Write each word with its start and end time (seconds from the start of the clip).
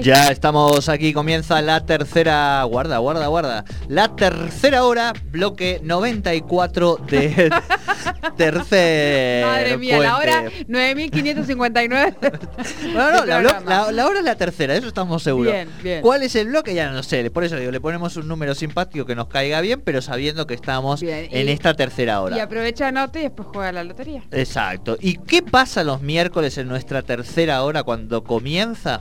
Ya 0.00 0.28
estamos 0.28 0.88
aquí, 0.88 1.12
comienza 1.12 1.60
la 1.60 1.84
tercera, 1.84 2.62
guarda, 2.64 2.98
guarda, 2.98 3.26
guarda, 3.26 3.64
la 3.88 4.08
tercera 4.16 4.84
hora, 4.84 5.12
bloque 5.30 5.80
94 5.82 6.96
de 7.08 7.50
tercer 8.36 9.44
Madre 9.46 9.76
mía, 9.78 9.98
la 9.98 10.16
hora 10.16 10.44
9559. 10.66 12.16
No, 12.94 13.10
no, 13.10 13.24
la, 13.24 13.42
la- 13.42 13.92
la 13.92 14.06
hora 14.06 14.18
es 14.18 14.24
la 14.24 14.34
tercera, 14.34 14.74
eso 14.74 14.88
estamos 14.88 15.22
seguros. 15.22 15.52
Bien, 15.52 15.68
bien. 15.82 16.02
¿Cuál 16.02 16.22
es 16.22 16.34
el 16.36 16.48
bloque? 16.48 16.74
Ya 16.74 16.90
no 16.90 17.02
sé, 17.02 17.30
por 17.30 17.44
eso 17.44 17.56
digo, 17.56 17.70
le 17.70 17.80
ponemos 17.80 18.16
un 18.16 18.28
número 18.28 18.54
simpático 18.54 19.04
que 19.06 19.14
nos 19.14 19.28
caiga 19.28 19.60
bien, 19.60 19.80
pero 19.80 20.02
sabiendo 20.02 20.46
que 20.46 20.54
estamos 20.54 21.00
Bien, 21.00 21.28
en 21.30 21.48
y- 21.48 21.52
esta 21.52 21.74
tercera 21.74 22.20
hora. 22.22 22.36
Y 22.36 22.40
aprovecha 22.40 22.90
nota 22.92 23.18
y 23.18 23.22
después 23.22 23.48
juega 23.52 23.72
la 23.72 23.84
lotería. 23.84 24.22
Exacto. 24.30 24.96
¿Y 25.00 25.18
qué 25.18 25.42
pasa 25.42 25.84
los 25.84 26.00
miércoles 26.02 26.56
en 26.58 26.68
nuestra 26.68 27.02
tercera 27.02 27.62
hora 27.62 27.82
cuando 27.82 28.24
comienza? 28.24 29.00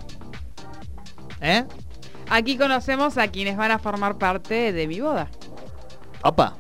¿Eh? 1.42 1.66
Aquí 2.30 2.58
conocemos 2.58 3.18
a 3.18 3.28
quienes 3.28 3.58
van 3.58 3.72
a 3.72 3.80
formar 3.80 4.18
parte 4.18 4.72
de 4.72 4.88
mi 4.88 5.02
boda. 5.02 5.30
Opa. 6.24 6.56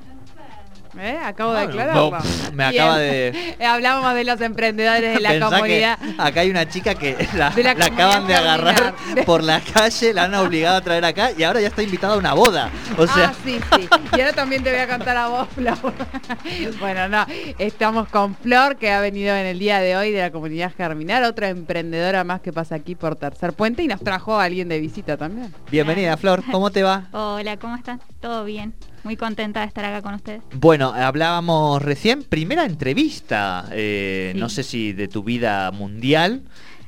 ¿Eh? 1.00 1.18
Acabo 1.24 1.54
de 1.54 1.60
Ah, 1.60 1.64
aclararlo. 1.64 2.12
no, 2.12 2.18
me 2.54 2.64
acaba 2.66 2.98
de- 2.98 3.56
Hablábamos 3.66 4.14
de 4.14 4.24
los 4.26 4.42
emprendedores 4.42 5.14
de 5.16 5.20
la 5.22 5.30
Pensá 5.30 5.50
comunidad. 5.50 6.00
acá 6.18 6.42
hay 6.42 6.50
una 6.50 6.68
chica 6.68 6.96
que 6.96 7.16
la, 7.38 7.50
De 7.52 7.64
la 7.64 7.74
la 7.76 7.86
acaban 7.86 8.28
de 8.28 8.36
agarrar 8.36 8.94
por 9.26 9.42
la 9.44 9.62
calle, 9.62 10.14
la 10.14 10.24
han 10.26 10.36
obligado 10.36 10.78
a 10.78 10.82
traer 10.82 11.06
acá 11.06 11.32
y 11.38 11.44
ahora 11.44 11.62
ya 11.62 11.68
está 11.70 11.82
invitada 11.82 12.16
a 12.16 12.18
una 12.18 12.34
boda. 12.34 12.70
O 12.98 13.08
sea, 13.08 13.30
ah, 13.30 13.34
sí, 13.46 13.58
sí. 13.78 13.88
Y 14.18 14.20
ahora 14.20 14.34
también 14.34 14.64
te 14.64 14.72
voy 14.72 14.80
a 14.80 14.88
cantar 14.88 15.16
a 15.16 15.28
vos, 15.28 15.48
Flor. 15.56 15.78
bueno, 16.80 17.08
no, 17.08 17.26
estamos 17.58 18.10
con 18.10 18.36
Flor, 18.36 18.76
que 18.76 18.92
ha 18.92 19.00
venido 19.00 19.34
en 19.36 19.46
el 19.46 19.60
día 19.60 19.80
de 19.80 19.96
hoy 19.96 20.12
de 20.12 20.20
la 20.20 20.32
comunidad 20.32 20.74
Germinar, 20.76 21.24
otra 21.24 21.50
emprendedora 21.50 22.24
más 22.26 22.42
que 22.42 22.52
pasa 22.52 22.76
aquí 22.76 22.96
por 22.96 23.16
Tercer 23.16 23.54
Puente 23.54 23.82
y 23.84 23.88
nos 23.88 24.02
trajo 24.04 24.40
a 24.40 24.44
alguien 24.44 24.68
de 24.68 24.80
visita 24.80 25.16
también. 25.16 25.54
bienvenida 25.72 26.18
Flor, 26.18 26.44
¿cómo 26.52 26.70
te 26.70 26.84
va? 26.84 27.08
Hola, 27.14 27.58
¿cómo 27.58 27.76
están? 27.78 28.02
¿Todo 28.20 28.44
bien? 28.44 28.74
Muy 29.04 29.16
contenta 29.18 29.62
de 29.62 29.68
estar 29.68 29.84
acá 29.86 30.02
con 30.02 30.14
ustedes. 30.14 30.42
Bueno, 30.54 30.94
hablábamos 30.94 31.82
recién, 31.82 32.24
primera 32.24 32.66
entrevista, 32.66 33.68
eh, 33.72 34.32
Sí. 34.34 34.40
no 34.40 34.50
sé 34.50 34.64
si 34.64 34.94
de 34.94 35.08
tu 35.08 35.24
vida 35.24 35.72
mundial, 35.72 36.44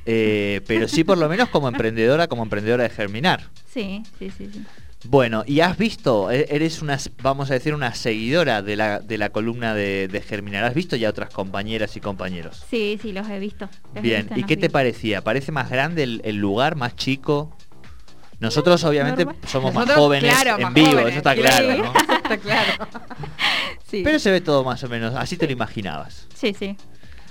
eh, 0.06 0.60
pero 0.66 0.86
sí 0.88 1.02
por 1.04 1.18
lo 1.18 1.28
menos 1.28 1.48
como 1.48 1.68
emprendedora, 1.68 2.28
como 2.28 2.42
emprendedora 2.44 2.84
de 2.84 2.90
Germinar. 2.90 3.48
Sí, 3.72 4.02
sí, 4.18 4.30
sí, 4.30 4.48
sí. 4.52 4.62
Bueno, 5.06 5.44
y 5.46 5.60
has 5.60 5.76
visto, 5.76 6.30
e- 6.30 6.46
eres 6.48 6.80
una, 6.80 6.98
vamos 7.20 7.50
a 7.50 7.54
decir, 7.54 7.74
una 7.74 7.94
seguidora 7.94 8.62
de 8.62 8.74
la, 8.76 9.00
de 9.00 9.18
la 9.18 9.28
columna 9.30 9.74
de, 9.74 10.08
de 10.08 10.20
Germinar. 10.22 10.64
¿Has 10.64 10.72
visto 10.74 10.96
ya 10.96 11.10
otras 11.10 11.28
compañeras 11.28 11.94
y 11.96 12.00
compañeros? 12.00 12.64
Sí, 12.70 12.98
sí, 13.02 13.12
los 13.12 13.28
he 13.28 13.38
visto. 13.38 13.68
los 13.88 13.96
he 13.96 14.00
Bien, 14.00 14.22
visto 14.26 14.40
¿y 14.40 14.44
qué 14.44 14.56
te 14.56 14.70
parecía? 14.70 15.20
¿Parece 15.22 15.52
más 15.52 15.68
grande 15.68 16.04
el, 16.04 16.22
el 16.24 16.36
lugar, 16.36 16.76
más 16.76 16.96
chico? 16.96 17.54
Nosotros 18.44 18.84
obviamente 18.84 19.24
normal. 19.24 19.42
somos 19.48 19.74
más 19.74 19.86
Nosotros, 19.86 20.04
jóvenes 20.04 20.32
claro, 20.34 20.56
en 20.58 20.62
más 20.62 20.74
vivo, 20.74 20.86
jóvenes, 20.90 21.08
eso 21.10 21.18
está 21.18 21.34
sí, 21.34 21.40
claro, 21.40 21.68
¿no? 21.68 21.84
eso 21.84 22.12
está 22.22 22.36
claro. 22.38 22.88
Sí, 23.90 24.00
Pero 24.04 24.18
se 24.18 24.30
ve 24.30 24.40
todo 24.40 24.64
más 24.64 24.82
o 24.82 24.88
menos, 24.88 25.14
así 25.14 25.36
te 25.36 25.46
lo 25.46 25.52
imaginabas. 25.52 26.26
sí, 26.34 26.54
sí. 26.58 26.76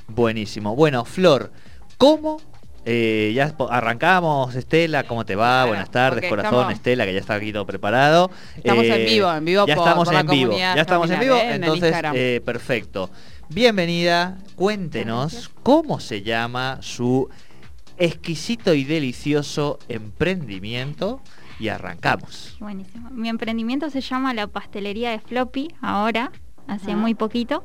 Buenísimo. 0.07 0.75
Bueno, 0.75 1.05
Flor, 1.05 1.51
¿cómo? 1.97 2.41
eh, 2.85 3.31
ya 3.33 3.55
arrancamos, 3.69 4.53
Estela, 4.55 5.03
¿cómo 5.05 5.25
te 5.25 5.35
va? 5.37 5.65
Buenas 5.65 5.89
tardes, 5.89 6.29
corazón, 6.29 6.53
estamos- 6.53 6.73
Estela, 6.73 7.05
que 7.05 7.13
ya 7.13 7.19
está 7.19 7.35
aquí 7.35 7.53
todo 7.53 7.65
preparado. 7.65 8.29
Eh, 8.55 8.57
Estamos 8.57 8.83
en 8.85 9.05
vivo, 9.05 9.33
en 9.33 9.45
vivo 9.45 9.65
Ya 9.65 9.75
por- 9.75 9.83
estamos 9.87 10.05
por 10.05 10.13
la 10.13 10.19
en 10.19 10.27
vivo, 10.27 10.51
ya 10.57 10.73
estamos 10.73 11.09
en 11.09 11.19
vivo, 11.21 11.35
¿eh? 11.35 11.47
en 11.55 11.63
entonces, 11.63 11.95
eh, 12.13 12.41
perfecto. 12.45 13.09
Bienvenida, 13.47 14.37
cuéntenos 14.55 15.31
Gracias. 15.33 15.51
cómo 15.63 15.99
se 16.01 16.21
llama 16.23 16.79
su 16.81 17.29
exquisito 17.97 18.73
y 18.73 18.83
delicioso 18.83 19.79
emprendimiento 19.87 21.21
y 21.59 21.69
arrancamos. 21.69 22.57
Buenísimo. 22.59 23.09
Mi 23.11 23.29
emprendimiento 23.29 23.89
se 23.89 24.01
llama 24.01 24.33
la 24.33 24.47
pastelería 24.47 25.11
de 25.11 25.19
Floppy, 25.19 25.69
ahora, 25.81 26.31
hace 26.67 26.95
muy 26.95 27.13
poquito. 27.13 27.63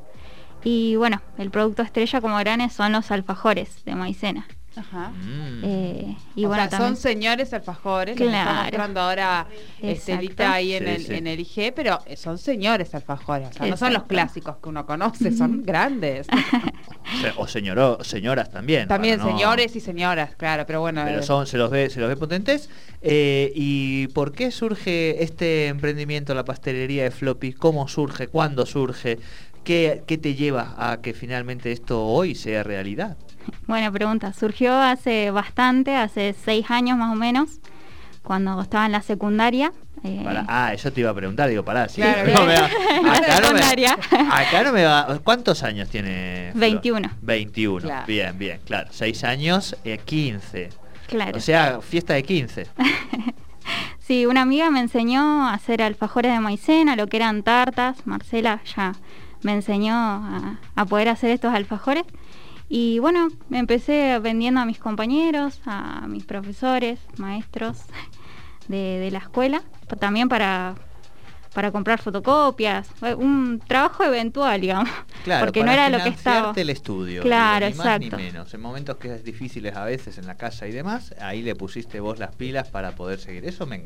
Y 0.65 0.97
bueno, 0.97 1.23
el 1.39 1.51
producto 1.51 1.83
estrella 1.83 2.21
como 2.21 2.37
granes 2.39 2.73
son 2.73 2.93
los 2.93 3.11
alfajores 3.11 3.85
de 3.85 3.95
maicena. 3.95 4.47
Ajá. 4.79 5.11
Mm. 5.11 5.63
Eh, 5.65 6.17
y 6.37 6.45
o 6.45 6.49
bueno, 6.49 6.63
sea, 6.65 6.71
también- 6.71 6.95
son 6.95 7.03
señores 7.03 7.53
alfajores, 7.53 8.19
los 8.19 8.19
que 8.19 8.25
está 8.33 8.43
Claro. 8.45 8.63
mostrando 8.63 9.01
ahora. 9.01 9.47
Estelita 9.83 10.53
ahí 10.53 10.75
en, 10.75 10.85
Sí, 10.85 10.91
el, 10.91 11.05
sí. 11.07 11.15
en 11.15 11.27
el 11.27 11.41
IG, 11.41 11.73
pero 11.75 11.99
son 12.17 12.39
señores 12.39 12.95
alfajores, 12.95 13.49
o 13.51 13.53
sea, 13.53 13.67
no 13.67 13.77
son 13.77 13.93
los 13.93 14.05
clásicos 14.05 14.57
que 14.63 14.69
uno 14.69 14.87
conoce, 14.87 15.33
son 15.37 15.63
grandes. 15.67 16.27
O 17.39 17.47
señoro- 17.47 18.05
señoras 18.05 18.51
también. 18.51 18.87
También 18.87 19.19
no- 19.19 19.27
señores 19.27 19.75
y 19.75 19.81
señoras, 19.81 20.35
claro, 20.37 20.65
pero 20.67 20.81
bueno. 20.83 21.03
Pero 21.07 21.21
eh, 21.21 21.23
son, 21.23 21.47
se 21.47 21.57
los 21.57 21.71
ve, 21.71 21.89
se 21.89 22.01
los 22.01 22.09
ve 22.11 22.17
potentes. 22.17 22.69
Eh, 23.01 23.51
¿Y 23.55 24.09
por 24.09 24.33
qué 24.33 24.51
surge 24.51 25.23
este 25.23 25.69
emprendimiento, 25.69 26.35
la 26.35 26.45
pastelería 26.45 27.05
de 27.05 27.11
Floppy? 27.11 27.55
¿Cómo 27.55 27.89
surge? 27.89 28.29
¿Cuándo 28.29 28.67
surge? 28.67 29.19
¿Qué, 29.65 30.03
qué 30.07 30.19
te 30.19 30.35
lleva 30.35 30.75
a 30.79 31.01
que 31.01 31.15
finalmente 31.15 31.73
esto 31.73 32.05
hoy 32.05 32.35
sea 32.35 32.63
realidad? 32.63 33.17
Buena 33.67 33.91
pregunta. 33.91 34.33
Surgió 34.33 34.75
hace 34.81 35.31
bastante, 35.31 35.95
hace 35.97 36.35
seis 36.45 36.71
años 36.71 36.97
más 36.99 37.13
o 37.13 37.15
menos, 37.17 37.61
cuando 38.23 38.61
estaba 38.61 38.87
en 38.87 38.93
la 38.93 39.03
secundaria. 39.03 39.73
eh, 40.05 40.21
Para- 40.25 40.45
ah, 40.49 40.73
eso 40.73 40.93
te 40.93 41.01
iba 41.01 41.11
a 41.11 41.15
preguntar, 41.15 41.49
digo, 41.49 41.65
pará, 41.65 41.89
sí. 41.89 42.01
Claro, 42.01 42.33
no 42.33 42.45
me 42.47 42.55
va- 42.55 42.67
acá, 43.17 43.41
no 43.41 43.53
me, 43.53 43.59
Secundaria. 43.59 43.99
acá 44.31 44.63
no 44.65 44.73
me 44.73 44.85
va. 44.85 45.19
¿Cuántos 45.25 45.63
años 45.63 45.89
tiene? 45.89 46.51
Flor? 46.53 46.61
21. 46.61 47.11
21, 47.23 47.81
Claro. 47.87 48.07
bien, 48.07 48.39
bien, 48.39 48.61
claro. 48.65 48.89
6 48.93 49.25
años, 49.25 49.77
eh, 49.85 49.99
15. 50.05 50.69
Claro. 51.09 51.37
O 51.37 51.41
sea, 51.41 51.81
fiesta 51.81 52.15
de 52.15 52.23
15. 52.23 52.67
Sí, 54.01 54.25
una 54.25 54.41
amiga 54.41 54.71
me 54.71 54.81
enseñó 54.81 55.47
a 55.49 55.53
hacer 55.53 55.83
alfajores 55.83 56.33
de 56.33 56.41
maicena, 56.41 56.97
lo 56.97 57.09
que 57.09 57.19
eran 57.19 57.43
tartas. 57.43 58.07
Marcela 58.07 58.61
ya 58.75 58.95
me 59.43 59.53
enseñó 59.53 59.93
a, 59.95 60.59
a 60.75 60.85
poder 60.87 61.11
hacer 61.11 61.31
estos 61.31 61.53
alfajores. 61.53 62.05
Y 62.69 62.99
bueno, 62.99 63.29
me 63.49 63.59
empecé 63.59 64.19
vendiendo 64.21 64.61
a 64.61 64.65
mis 64.67 64.79
compañeros, 64.79 65.61
a 65.65 66.07
mis 66.09 66.25
profesores, 66.25 66.99
maestros 67.17 67.79
de, 68.69 68.99
de 68.99 69.11
la 69.11 69.19
escuela, 69.19 69.63
también 69.99 70.29
para, 70.29 70.75
para 71.55 71.73
comprar 71.73 72.01
fotocopias, 72.01 72.89
fue 73.01 73.15
un 73.15 73.61
trabajo 73.67 74.05
eventual, 74.05 74.61
digamos, 74.61 74.91
Claro, 75.25 75.47
porque 75.47 75.63
no 75.65 75.73
era 75.73 75.89
lo 75.89 75.99
que 76.03 76.11
estaba. 76.11 76.53
el 76.57 76.71
estudio. 76.71 77.23
Claro, 77.23 77.67
ni 77.67 77.73
más 77.75 77.87
exacto. 77.87 78.17
ni 78.19 78.23
menos. 78.25 78.55
En 78.55 78.61
momentos 78.61 78.97
que 78.99 79.15
es 79.15 79.25
difíciles 79.25 79.75
a 79.75 79.85
veces 79.85 80.19
en 80.19 80.27
la 80.27 80.37
casa 80.37 80.67
y 80.69 80.73
demás, 80.73 81.15
ahí 81.21 81.43
le 81.43 81.55
pusiste 81.55 82.01
vos 82.01 82.19
las 82.19 82.35
pilas 82.37 82.69
para 82.69 82.93
poder 82.95 83.19
seguir. 83.19 83.45
Eso 83.47 83.67
me 83.67 83.83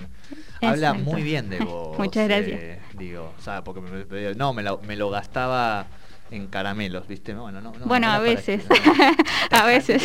habla 0.61 0.93
muy 0.95 1.23
bien 1.23 1.49
de 1.51 1.61
vos. 1.65 1.99
Muchas 1.99 2.29
gracias. 2.29 2.61
eh, 2.61 2.83
digo, 2.93 3.35
o 3.39 3.41
sea, 3.41 3.65
porque 3.65 3.81
me, 3.81 4.05
me- 4.05 4.35
no, 4.35 4.53
me 4.53 4.63
lo, 4.63 4.81
me 4.83 4.97
lo 4.97 5.11
gastaba 5.11 5.87
en 6.33 6.47
caramelos, 6.49 7.07
¿viste? 7.07 7.35
Bueno, 7.35 7.61
no, 7.61 7.73
no, 7.73 7.87
Bueno, 7.87 8.09
no 8.09 8.13
a 8.15 8.19
veces. 8.19 8.65
A 9.51 9.67
veces. 9.67 10.03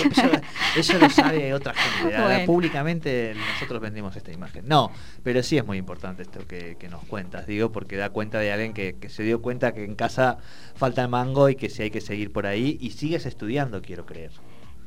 Eso, 0.76 0.98
lo 1.00 1.10
sabe 1.10 1.54
otra 1.54 1.74
gente. 1.74 2.18
Bueno. 2.18 2.46
Públicamente 2.46 3.34
nosotros 3.54 3.82
vendimos 3.82 4.16
esta 4.16 4.32
imagen. 4.32 4.68
No, 4.68 4.92
pero 5.24 5.42
sí 5.42 5.58
es 5.58 5.66
muy 5.66 5.78
importante 5.78 6.24
esto 6.24 6.46
que, 6.46 6.76
que 6.78 6.90
nos 6.90 7.04
cuentas, 7.06 7.48
digo, 7.48 7.72
porque 7.72 7.96
da 7.96 8.10
cuenta 8.10 8.40
de 8.40 8.52
alguien 8.52 8.74
que, 8.74 8.98
que 9.00 9.10
se 9.10 9.24
dio 9.24 9.42
cuenta 9.42 9.74
que 9.74 9.86
en 9.86 9.96
casa 9.96 10.38
falta 10.76 11.02
el 11.02 11.08
mango 11.08 11.50
y 11.50 11.56
que 11.56 11.70
sí 11.70 11.84
hay 11.84 11.92
que 11.92 12.02
seguir 12.02 12.34
por 12.34 12.46
ahí. 12.46 12.78
Y 12.82 12.92
sigues 12.92 13.26
estudiando, 13.26 13.82
quiero 13.82 14.06
creer. 14.06 14.32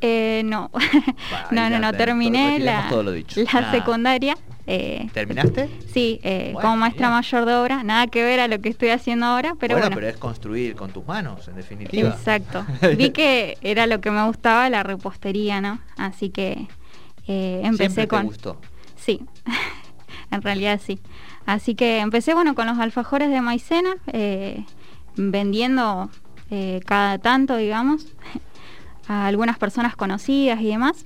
Eh, 0.01 0.43
no, 0.45 0.71
no, 1.51 1.69
no, 1.71 1.79
no, 1.79 1.91
te- 1.93 1.99
terminé 1.99 2.59
la, 2.59 2.89
todo 2.89 3.03
lo 3.03 3.13
dicho. 3.13 3.41
la 3.53 3.61
Nada. 3.61 3.71
secundaria. 3.73 4.37
eh, 4.67 5.09
¿Terminaste? 5.13 5.69
Sí, 5.93 6.21
eh, 6.23 6.51
Bueno, 6.55 6.61
como 6.71 6.77
maestra 6.79 7.09
bien. 7.09 7.17
mayor 7.17 7.45
de 7.45 7.55
obra, 7.55 7.83
nada 7.83 8.07
que 8.07 8.23
ver 8.23 8.41
a 8.41 8.49
lo 8.49 8.61
que 8.61 8.69
estoy 8.71 8.91
haciendo 8.91 9.27
ahora, 9.27 9.55
pero 9.59 9.75
bueno, 9.75 9.87
bueno. 9.89 9.97
pero 9.97 10.09
es 10.09 10.17
construir 10.17 10.75
con 10.77 10.91
tus 10.93 11.07
manos, 11.07 11.49
en 11.49 11.57
definitiva. 11.57 12.09
Exacto. 12.11 12.65
Vi 12.97 13.11
que 13.11 13.59
era 13.63 13.87
lo 13.87 14.01
que 14.01 14.11
me 14.11 14.25
gustaba, 14.27 14.71
la 14.71 14.83
repostería, 14.83 15.61
¿no? 15.61 15.81
Así 15.97 16.31
que 16.31 16.67
eh, 17.27 17.61
empecé 17.65 17.77
Siempre 17.77 18.03
te 18.05 18.09
con... 18.09 18.25
gustó. 18.27 18.61
Sí, 18.97 19.21
en 20.31 20.43
realidad 20.43 20.81
sí. 20.85 20.99
Así 21.47 21.75
que 21.75 21.99
empecé, 21.99 22.33
bueno, 22.35 22.55
con 22.55 22.67
los 22.67 22.79
alfajores 22.79 23.29
de 23.31 23.41
maicena, 23.41 23.91
eh, 24.13 24.65
vendiendo 25.17 26.11
eh, 26.51 26.81
cada 26.87 27.19
tanto, 27.19 27.57
digamos, 27.57 28.07
a 29.11 29.27
algunas 29.27 29.59
personas 29.59 29.97
conocidas 29.97 30.61
y 30.61 30.69
demás. 30.69 31.05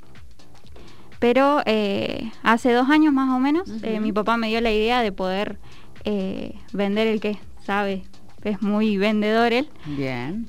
Pero 1.21 1.63
eh, 1.65 2.31
hace 2.43 2.71
dos 2.75 2.91
años 2.91 3.15
más 3.15 3.35
o 3.35 3.41
menos, 3.41 3.67
eh, 3.83 3.99
mi 3.99 4.13
papá 4.13 4.37
me 4.37 4.49
dio 4.49 4.61
la 4.61 4.71
idea 4.71 5.01
de 5.01 5.11
poder 5.11 5.59
eh, 6.05 6.55
vender 6.75 7.07
el 7.07 7.21
que 7.21 7.39
sabe, 7.65 8.05
es 8.43 8.61
muy 8.61 8.99
vendedor 8.99 9.55
él, 9.55 9.71
Bien. 9.87 10.47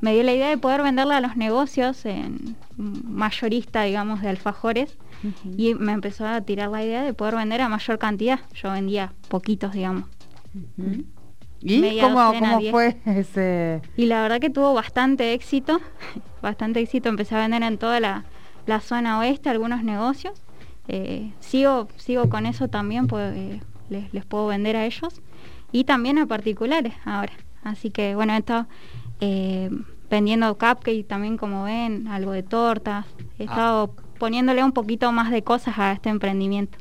me 0.00 0.14
dio 0.14 0.22
la 0.22 0.32
idea 0.32 0.48
de 0.48 0.56
poder 0.56 0.82
venderle 0.82 1.12
a 1.12 1.20
los 1.20 1.36
negocios 1.36 2.06
en 2.06 2.56
mayorista, 2.78 3.82
digamos, 3.82 4.22
de 4.22 4.30
alfajores. 4.30 4.96
Y 5.58 5.74
me 5.74 5.92
empezó 5.92 6.26
a 6.26 6.40
tirar 6.40 6.70
la 6.70 6.82
idea 6.82 7.02
de 7.02 7.12
poder 7.12 7.34
vender 7.34 7.60
a 7.60 7.68
mayor 7.68 7.98
cantidad. 7.98 8.40
Yo 8.54 8.70
vendía 8.70 9.12
poquitos, 9.28 9.72
digamos. 9.72 10.04
¿Y 11.60 12.00
cómo, 12.00 12.32
cómo 12.38 12.60
fue 12.70 12.96
ese...? 13.06 13.80
Y 13.96 14.06
la 14.06 14.22
verdad 14.22 14.40
que 14.40 14.50
tuvo 14.50 14.74
bastante 14.74 15.32
éxito, 15.32 15.80
bastante 16.42 16.80
éxito. 16.80 17.08
Empecé 17.08 17.34
a 17.34 17.40
vender 17.40 17.62
en 17.62 17.78
toda 17.78 17.98
la, 18.00 18.24
la 18.66 18.80
zona 18.80 19.18
oeste 19.20 19.48
algunos 19.48 19.82
negocios 19.82 20.42
eh, 20.88 21.32
sigo, 21.40 21.88
sigo 21.96 22.28
con 22.28 22.46
eso 22.46 22.68
también, 22.68 23.08
pues 23.08 23.36
eh, 23.36 23.60
les, 23.88 24.12
les 24.14 24.24
puedo 24.24 24.46
vender 24.46 24.76
a 24.76 24.84
ellos 24.86 25.20
y 25.72 25.82
también 25.84 26.18
a 26.18 26.26
particulares 26.26 26.94
ahora. 27.04 27.32
Así 27.64 27.90
que 27.90 28.14
bueno, 28.14 28.34
he 28.34 28.38
estado 28.38 28.68
eh, 29.20 29.68
vendiendo 30.08 30.52
cupcakes 30.54 31.02
también, 31.04 31.36
como 31.38 31.64
ven, 31.64 32.06
algo 32.06 32.30
de 32.32 32.44
tortas. 32.44 33.04
He 33.38 33.42
Ah. 33.44 33.46
estado 33.50 33.94
poniéndole 34.20 34.62
un 34.62 34.70
poquito 34.72 35.10
más 35.10 35.30
de 35.32 35.42
cosas 35.42 35.76
a 35.78 35.90
este 35.92 36.08
emprendimiento. 36.08 36.78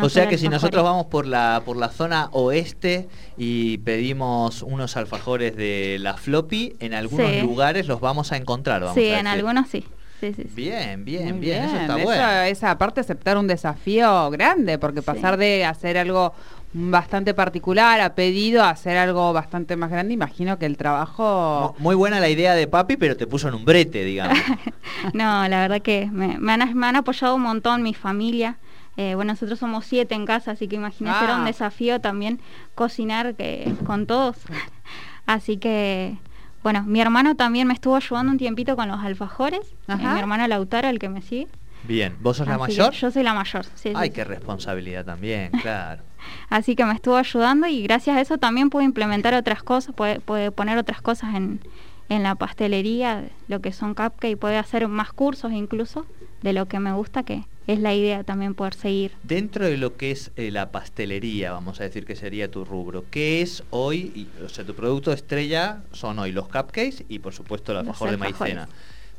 O 0.00 0.08
sea 0.08 0.28
que 0.28 0.38
si 0.38 0.48
nosotros 0.48 0.82
vamos 0.84 1.06
por 1.06 1.26
la 1.26 1.62
por 1.64 1.76
la 1.76 1.88
zona 1.88 2.28
oeste 2.32 3.08
y 3.36 3.78
pedimos 3.78 4.62
unos 4.62 4.96
alfajores 4.96 5.56
de 5.56 5.98
la 6.00 6.14
floppy, 6.14 6.74
en 6.80 6.94
algunos 6.94 7.30
Sí. 7.32 7.40
lugares 7.40 7.86
los 7.86 8.00
vamos 8.00 8.32
a 8.32 8.36
encontrar. 8.36 8.80
Vamos 8.82 8.94
Sí, 8.94 9.10
a 9.10 9.20
en 9.20 9.26
algunos 9.26 9.68
sí. 9.68 9.84
Sí, 10.20 10.32
sí, 10.34 10.42
sí. 10.42 10.48
Bien, 10.52 11.04
bien, 11.04 11.38
bien, 11.40 11.62
eso 11.64 11.76
está 11.76 11.94
Eso 11.96 12.04
bueno. 12.04 12.40
es 12.42 12.64
aparte 12.64 13.00
aceptar 13.00 13.38
un 13.38 13.46
desafío 13.46 14.28
grande, 14.30 14.76
porque 14.76 15.00
pasar 15.00 15.36
de 15.36 15.64
hacer 15.64 15.96
algo 15.96 16.32
bastante 16.72 17.34
particular 17.34 18.00
a 18.00 18.14
pedido 18.16 18.64
a 18.64 18.70
hacer 18.70 18.96
algo 18.96 19.32
bastante 19.32 19.76
más 19.76 19.90
grande, 19.92 20.14
imagino 20.14 20.58
que 20.58 20.66
el 20.66 20.76
trabajo... 20.76 21.74
Mu- 21.78 21.82
Muy 21.84 21.94
buena 21.94 22.18
la 22.18 22.28
idea 22.28 22.54
de 22.54 22.66
papi, 22.66 22.96
pero 22.96 23.16
te 23.16 23.28
puso 23.28 23.46
en 23.48 23.54
un 23.54 23.64
brete, 23.64 24.04
digamos. 24.04 24.38
No, 25.14 25.46
la 25.48 25.60
verdad 25.60 25.80
que 25.80 26.08
me, 26.12 26.36
me 26.38 26.52
han, 26.52 26.76
me 26.76 26.86
han 26.88 26.96
apoyado 26.96 27.36
un 27.36 27.42
montón 27.42 27.82
mi 27.82 27.94
familia. 27.94 28.56
Eh, 29.00 29.14
bueno, 29.14 29.32
nosotros 29.32 29.60
somos 29.60 29.86
siete 29.86 30.14
en 30.16 30.26
casa, 30.26 30.50
así 30.50 30.66
que 30.66 30.74
imagínate, 30.76 31.24
era 31.24 31.36
Ah. 31.36 31.38
un 31.38 31.44
desafío 31.44 32.00
también 32.00 32.40
cocinar 32.74 33.36
que, 33.36 33.72
con 33.86 34.06
todos. 34.06 34.36
así 35.26 35.56
que, 35.56 36.18
bueno, 36.64 36.82
mi 36.82 37.00
hermano 37.00 37.36
también 37.36 37.68
me 37.68 37.74
estuvo 37.74 37.94
ayudando 37.94 38.32
un 38.32 38.38
tiempito 38.38 38.74
con 38.74 38.88
los 38.88 38.98
alfajores. 39.00 39.60
Eh, 39.86 39.94
mi 39.96 40.18
hermano 40.18 40.46
Lautaro, 40.48 40.88
el 40.88 40.98
que 40.98 41.08
me 41.08 41.22
sigue. 41.22 41.46
Bien, 41.84 42.16
¿vos 42.20 42.38
sos 42.38 42.48
la 42.48 42.54
Así 42.56 42.62
mayor? 42.76 42.92
Yo 42.92 43.10
soy 43.12 43.22
la 43.22 43.34
mayor, 43.34 43.64
sí, 43.76 43.92
Ay, 43.94 44.08
sí. 44.08 44.14
qué 44.14 44.24
responsabilidad 44.24 45.04
también, 45.04 45.52
claro. 45.62 46.02
Así 46.50 46.74
que 46.74 46.84
me 46.84 46.92
estuvo 46.92 47.16
ayudando 47.16 47.68
y 47.68 47.84
gracias 47.84 48.16
a 48.16 48.20
eso 48.20 48.36
también 48.38 48.68
pude 48.68 48.82
implementar 48.82 49.32
otras 49.34 49.62
cosas, 49.62 49.94
puede, 49.94 50.18
puede 50.18 50.50
poner 50.50 50.76
otras 50.76 51.00
cosas 51.00 51.36
en, 51.36 51.60
en 52.08 52.24
la 52.24 52.34
pastelería, 52.34 53.28
lo 53.46 53.60
que 53.60 53.70
son 53.72 53.94
cupcakes, 53.94 54.36
puede 54.36 54.58
hacer 54.58 54.88
más 54.88 55.12
cursos 55.12 55.52
incluso 55.52 56.04
de 56.42 56.52
lo 56.52 56.66
que 56.66 56.80
me 56.80 56.92
gusta, 56.92 57.22
que 57.22 57.44
es 57.68 57.78
la 57.78 57.94
idea 57.94 58.24
también 58.24 58.54
poder 58.54 58.74
seguir. 58.74 59.12
Dentro 59.22 59.66
de 59.66 59.76
lo 59.76 59.96
que 59.96 60.10
es 60.10 60.32
eh, 60.36 60.50
la 60.50 60.72
pastelería, 60.72 61.52
vamos 61.52 61.80
a 61.80 61.84
decir 61.84 62.04
que 62.04 62.16
sería 62.16 62.50
tu 62.50 62.64
rubro, 62.64 63.04
¿qué 63.10 63.42
es 63.42 63.62
hoy? 63.70 64.10
y- 64.16 64.42
o 64.42 64.48
sea, 64.48 64.64
tu 64.64 64.74
producto 64.74 65.12
estrella 65.12 65.82
son 65.92 66.18
hoy 66.18 66.32
los 66.32 66.46
cupcakes 66.48 67.04
y 67.08 67.18
por 67.20 67.34
supuesto 67.34 67.72
el 67.72 67.78
Los 67.78 67.86
alfajor 67.88 68.10
de 68.10 68.16
maicena. 68.16 68.68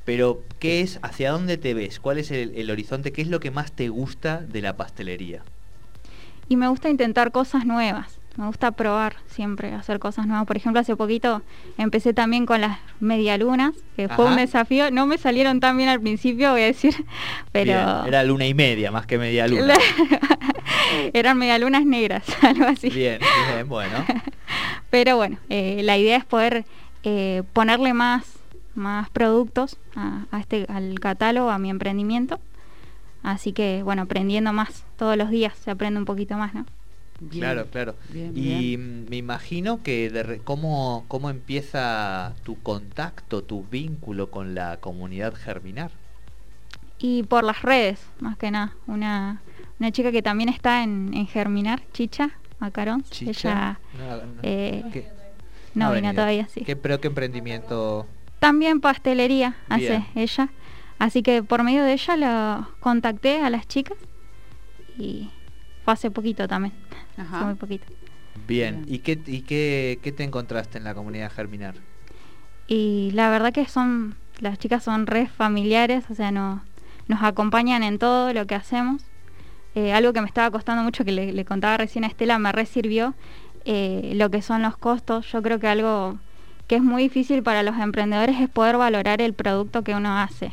Pero, 0.04 0.44
¿qué 0.60 0.82
es? 0.82 1.00
¿Hacia 1.04 1.32
dónde 1.32 1.58
te 1.58 1.76
ves? 1.76 2.00
¿Cuál 2.00 2.18
es 2.18 2.32
el, 2.32 2.54
el 2.56 2.72
horizonte? 2.72 3.12
¿Qué 3.12 3.22
es 3.22 3.28
lo 3.28 3.40
que 3.40 3.52
más 3.52 3.72
te 3.72 3.90
gusta 3.90 4.40
de 4.42 4.62
la 4.62 4.76
pastelería? 4.76 5.44
Y 6.48 6.56
me 6.58 6.68
gusta 6.68 6.90
intentar 6.90 7.32
cosas 7.32 7.66
nuevas, 7.66 8.19
me 8.38 8.46
gusta 8.46 8.72
probar 8.72 9.16
siempre, 9.28 9.74
hacer 9.74 10.00
cosas 10.00 10.26
nuevas. 10.26 10.46
Por 10.46 10.56
ejemplo, 10.56 10.80
hace 10.80 10.96
poquito 10.96 11.42
empecé 11.78 12.14
también 12.14 12.46
con 12.46 12.62
las 12.62 12.80
medialunas, 13.00 13.74
que 13.96 14.08
fue 14.08 14.26
un 14.26 14.38
desafío, 14.38 14.92
no 14.92 15.06
me 15.06 15.18
salieron 15.18 15.60
tan 15.60 15.76
bien 15.78 15.90
al 15.90 16.00
principio, 16.00 16.52
voy 16.52 16.62
a 16.62 16.66
decir, 16.66 16.96
pero... 17.52 17.74
Bien, 17.74 18.08
era 18.08 18.24
luna 18.24 18.48
y 18.48 18.54
media, 18.54 18.92
más 18.92 19.06
que 19.06 19.18
media 19.18 19.48
luna. 19.48 19.76
Eran 21.14 21.38
medialunas 21.38 21.86
negras, 21.86 22.24
algo 22.42 22.66
así. 22.66 22.90
Bien, 22.90 23.20
bien, 23.54 23.68
bueno. 23.68 24.06
Pero 24.90 25.18
bueno, 25.18 25.38
eh, 25.50 25.82
la 25.84 25.98
idea 25.98 26.18
es 26.18 26.26
poder 26.26 26.66
eh, 27.04 27.44
ponerle 27.54 27.94
más, 27.94 28.40
más 28.74 29.10
productos 29.10 29.78
a, 29.96 30.26
a 30.32 30.40
este, 30.40 30.66
al 30.70 31.00
catálogo, 31.00 31.50
a 31.50 31.60
mi 31.60 31.70
emprendimiento. 31.70 32.40
Así 33.22 33.52
que 33.52 33.84
bueno, 33.84 34.04
aprendiendo 34.04 34.54
más 34.54 34.86
todos 34.98 35.18
los 35.18 35.30
días 35.30 35.54
se 35.58 35.72
aprende 35.72 36.00
un 36.00 36.06
poquito 36.06 36.38
más, 36.38 36.54
¿no? 36.54 36.66
Bien. 37.20 37.40
Claro, 37.40 37.66
claro. 37.70 37.96
Bien, 38.12 38.32
y 38.38 38.78
bien. 38.78 39.06
me 39.10 39.18
imagino 39.18 39.84
que 39.84 40.10
de 40.10 40.24
re- 40.24 40.40
cómo, 40.40 41.06
cómo 41.08 41.30
empieza 41.30 42.34
tu 42.44 42.62
contacto, 42.62 43.44
tu 43.44 43.66
vínculo 43.70 44.32
con 44.32 44.56
la 44.56 44.78
comunidad 44.78 45.34
Germinar. 45.34 45.92
Y 46.98 47.24
por 47.24 47.44
las 47.44 47.62
redes, 47.62 48.06
más 48.20 48.38
que 48.38 48.52
nada. 48.52 48.74
Una, 48.88 49.42
una 49.80 49.92
chica 49.92 50.12
que 50.12 50.22
también 50.22 50.50
está 50.50 50.84
en, 50.84 51.14
en 51.14 51.28
Germinar, 51.28 51.82
Chicha 51.94 52.32
Macarón. 52.60 53.04
Chicha. 53.04 53.32
Ella 53.32 53.80
No, 53.98 54.18
no, 54.18 54.40
eh, 54.44 55.12
no 55.76 55.94
vino 55.94 56.14
todavía, 56.14 56.48
sí. 56.48 56.62
¿Qué, 56.62 56.76
pero 56.76 57.00
qué 57.00 57.08
emprendimiento. 57.08 58.06
También 58.40 58.80
pastelería 58.82 59.56
hace 59.70 60.06
ella. 60.16 60.50
Así 60.98 61.24
que 61.24 61.42
por 61.44 61.64
medio 61.64 61.84
de 61.84 61.94
ella 61.94 62.18
lo 62.18 62.68
contacté 62.80 63.42
a 63.42 63.50
las 63.50 63.68
chicas 63.68 63.98
y 64.98 65.30
fue 65.86 65.94
hace 65.94 66.12
poquito 66.12 66.48
también. 66.48 66.74
Ajá. 67.20 67.46
Muy 67.46 67.56
poquito. 67.56 67.86
Bien. 68.48 68.86
¿Y, 68.88 69.00
qué, 69.00 69.20
y 69.26 69.42
qué, 69.42 70.00
qué 70.02 70.12
te 70.12 70.24
encontraste 70.24 70.78
en 70.78 70.84
la 70.84 70.94
comunidad 70.94 71.32
Germinar? 71.32 71.76
Y 72.68 73.12
la 73.14 73.30
verdad 73.30 73.52
que 73.52 73.66
son, 73.66 74.16
las 74.40 74.58
chicas 74.60 74.84
son 74.84 75.08
re 75.08 75.28
familiares, 75.28 76.06
o 76.10 76.16
sea, 76.16 76.32
no, 76.32 76.64
nos 77.08 77.24
acompañan 77.24 77.84
en 77.84 78.00
todo 78.00 78.34
lo 78.34 78.46
que 78.48 78.56
hacemos. 78.56 79.02
Eh, 79.76 79.94
algo 79.94 80.14
que 80.14 80.22
me 80.22 80.28
estaba 80.28 80.50
costando 80.52 80.84
mucho, 80.84 81.06
que 81.06 81.12
le, 81.12 81.32
le 81.32 81.46
contaba 81.46 81.78
recién 81.78 82.04
a 82.04 82.08
Estela, 82.08 82.40
me 82.40 82.52
re 82.52 82.66
sirvió 82.66 83.14
eh, 83.66 84.14
lo 84.16 84.30
que 84.30 84.42
son 84.42 84.62
los 84.62 84.78
costos. 84.78 85.32
Yo 85.32 85.42
creo 85.42 85.60
que 85.60 85.68
algo 85.68 86.18
que 86.68 86.76
es 86.76 86.84
muy 86.84 87.04
difícil 87.04 87.44
para 87.44 87.64
los 87.64 87.78
emprendedores 87.78 88.40
es 88.40 88.50
poder 88.50 88.78
valorar 88.78 89.22
el 89.22 89.34
producto 89.34 89.84
que 89.84 89.96
uno 89.96 90.18
hace. 90.18 90.52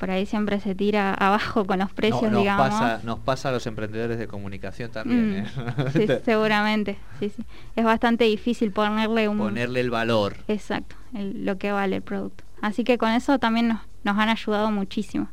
Por 0.00 0.10
ahí 0.10 0.24
siempre 0.24 0.58
se 0.60 0.74
tira 0.74 1.12
abajo 1.18 1.66
con 1.66 1.78
los 1.78 1.92
precios, 1.92 2.22
No, 2.22 2.30
nos, 2.30 2.38
digamos. 2.40 2.70
pasa, 2.70 3.00
nos 3.04 3.18
pasa 3.20 3.50
a 3.50 3.52
los 3.52 3.66
emprendedores 3.66 4.18
de 4.18 4.26
comunicación 4.26 4.90
también. 4.90 5.30
Mm, 5.30 5.46
¿eh? 5.46 5.46
sí, 5.92 6.06
seguramente, 6.24 6.96
sí, 7.20 7.28
sí. 7.28 7.44
Es 7.76 7.84
bastante 7.84 8.24
difícil 8.24 8.72
ponerle 8.72 9.28
un... 9.28 9.36
Ponerle 9.36 9.80
el 9.80 9.90
valor. 9.90 10.36
Exacto, 10.48 10.96
el- 11.14 11.44
lo 11.44 11.58
que 11.58 11.70
vale 11.70 11.96
el 11.96 12.02
producto. 12.02 12.44
Así 12.62 12.82
que 12.82 12.96
con 12.98 13.10
eso 13.10 13.38
también 13.38 13.68
nos, 13.68 13.80
nos 14.02 14.16
han 14.18 14.30
ayudado 14.30 14.70
muchísimo. 14.70 15.28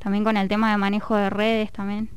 También 0.00 0.24
con 0.24 0.36
el 0.36 0.48
tema 0.48 0.70
de 0.72 0.76
manejo 0.78 1.14
de 1.16 1.30
redes 1.30 1.70
también, 1.70 2.08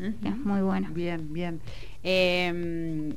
es 0.00 0.36
muy 0.36 0.62
bueno. 0.62 0.88
Bien, 0.90 1.32
bien. 1.32 1.60
Eh, 2.02 3.14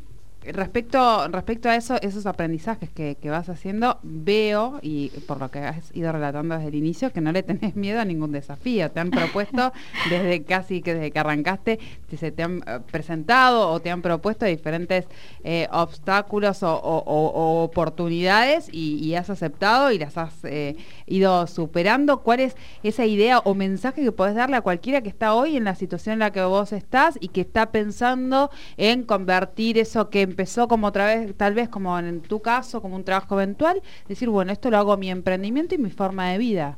respecto, 0.53 1.27
respecto 1.29 1.69
a 1.69 1.75
eso, 1.75 1.95
esos 2.01 2.25
aprendizajes 2.25 2.89
que, 2.89 3.15
que 3.15 3.29
vas 3.29 3.49
haciendo, 3.49 3.99
veo, 4.03 4.79
y 4.81 5.09
por 5.27 5.39
lo 5.39 5.49
que 5.51 5.59
has 5.59 5.95
ido 5.95 6.11
relatando 6.11 6.55
desde 6.55 6.69
el 6.69 6.75
inicio, 6.75 7.11
que 7.11 7.21
no 7.21 7.31
le 7.31 7.43
tenés 7.43 7.75
miedo 7.77 7.99
a 7.99 8.05
ningún 8.05 8.31
desafío. 8.31 8.91
Te 8.91 8.99
han 8.99 9.11
propuesto 9.11 9.71
desde 10.09 10.43
casi 10.43 10.81
que 10.81 10.93
desde 10.93 11.11
que 11.11 11.19
arrancaste, 11.19 11.79
te- 12.09 12.17
se 12.17 12.31
te 12.31 12.43
han 12.43 12.63
eh, 12.67 12.79
presentado 12.91 13.69
o 13.69 13.79
te 13.79 13.89
han 13.91 14.01
propuesto 14.01 14.45
diferentes 14.45 15.05
eh, 15.43 15.67
obstáculos 15.71 16.63
o, 16.63 16.73
o- 16.75 17.03
o- 17.05 17.27
o 17.29 17.63
oportunidades 17.63 18.67
y, 18.71 18.97
y 19.03 19.15
has 19.15 19.29
aceptado 19.29 19.91
y 19.91 19.97
las 19.99 20.17
has 20.17 20.33
eh, 20.43 20.75
ido 21.07 21.47
superando. 21.47 22.21
¿Cuál 22.21 22.39
es 22.41 22.55
esa 22.83 23.05
idea 23.05 23.39
o 23.39 23.53
mensaje 23.55 24.03
que 24.03 24.11
podés 24.11 24.35
darle 24.35 24.57
a 24.57 24.61
cualquiera 24.61 25.01
que 25.01 25.09
está 25.09 25.33
hoy 25.33 25.57
en 25.57 25.63
la 25.63 25.75
situación 25.75 26.13
en 26.13 26.19
la 26.19 26.31
que 26.31 26.43
vos 26.43 26.71
estás 26.73 27.17
y 27.19 27.29
que 27.29 27.41
está 27.41 27.71
pensando 27.71 28.49
en 28.77 29.03
convertir 29.03 29.77
eso 29.77 30.09
que 30.09 30.27
empezó 30.35 30.67
como 30.67 30.87
otra 30.87 31.05
vez, 31.05 31.33
tal 31.37 31.53
vez 31.53 31.69
como 31.69 31.97
en 31.97 32.19
tu 32.21 32.41
caso, 32.41 32.81
como 32.81 32.97
un 32.97 33.05
trabajo 33.05 33.39
eventual, 33.39 33.81
decir, 34.09 34.27
bueno, 34.27 34.51
esto 34.51 34.69
lo 34.69 34.77
hago 34.77 34.97
mi 34.97 35.09
emprendimiento 35.09 35.75
y 35.75 35.77
mi 35.77 35.89
forma 35.89 36.27
de 36.27 36.37
vida? 36.37 36.77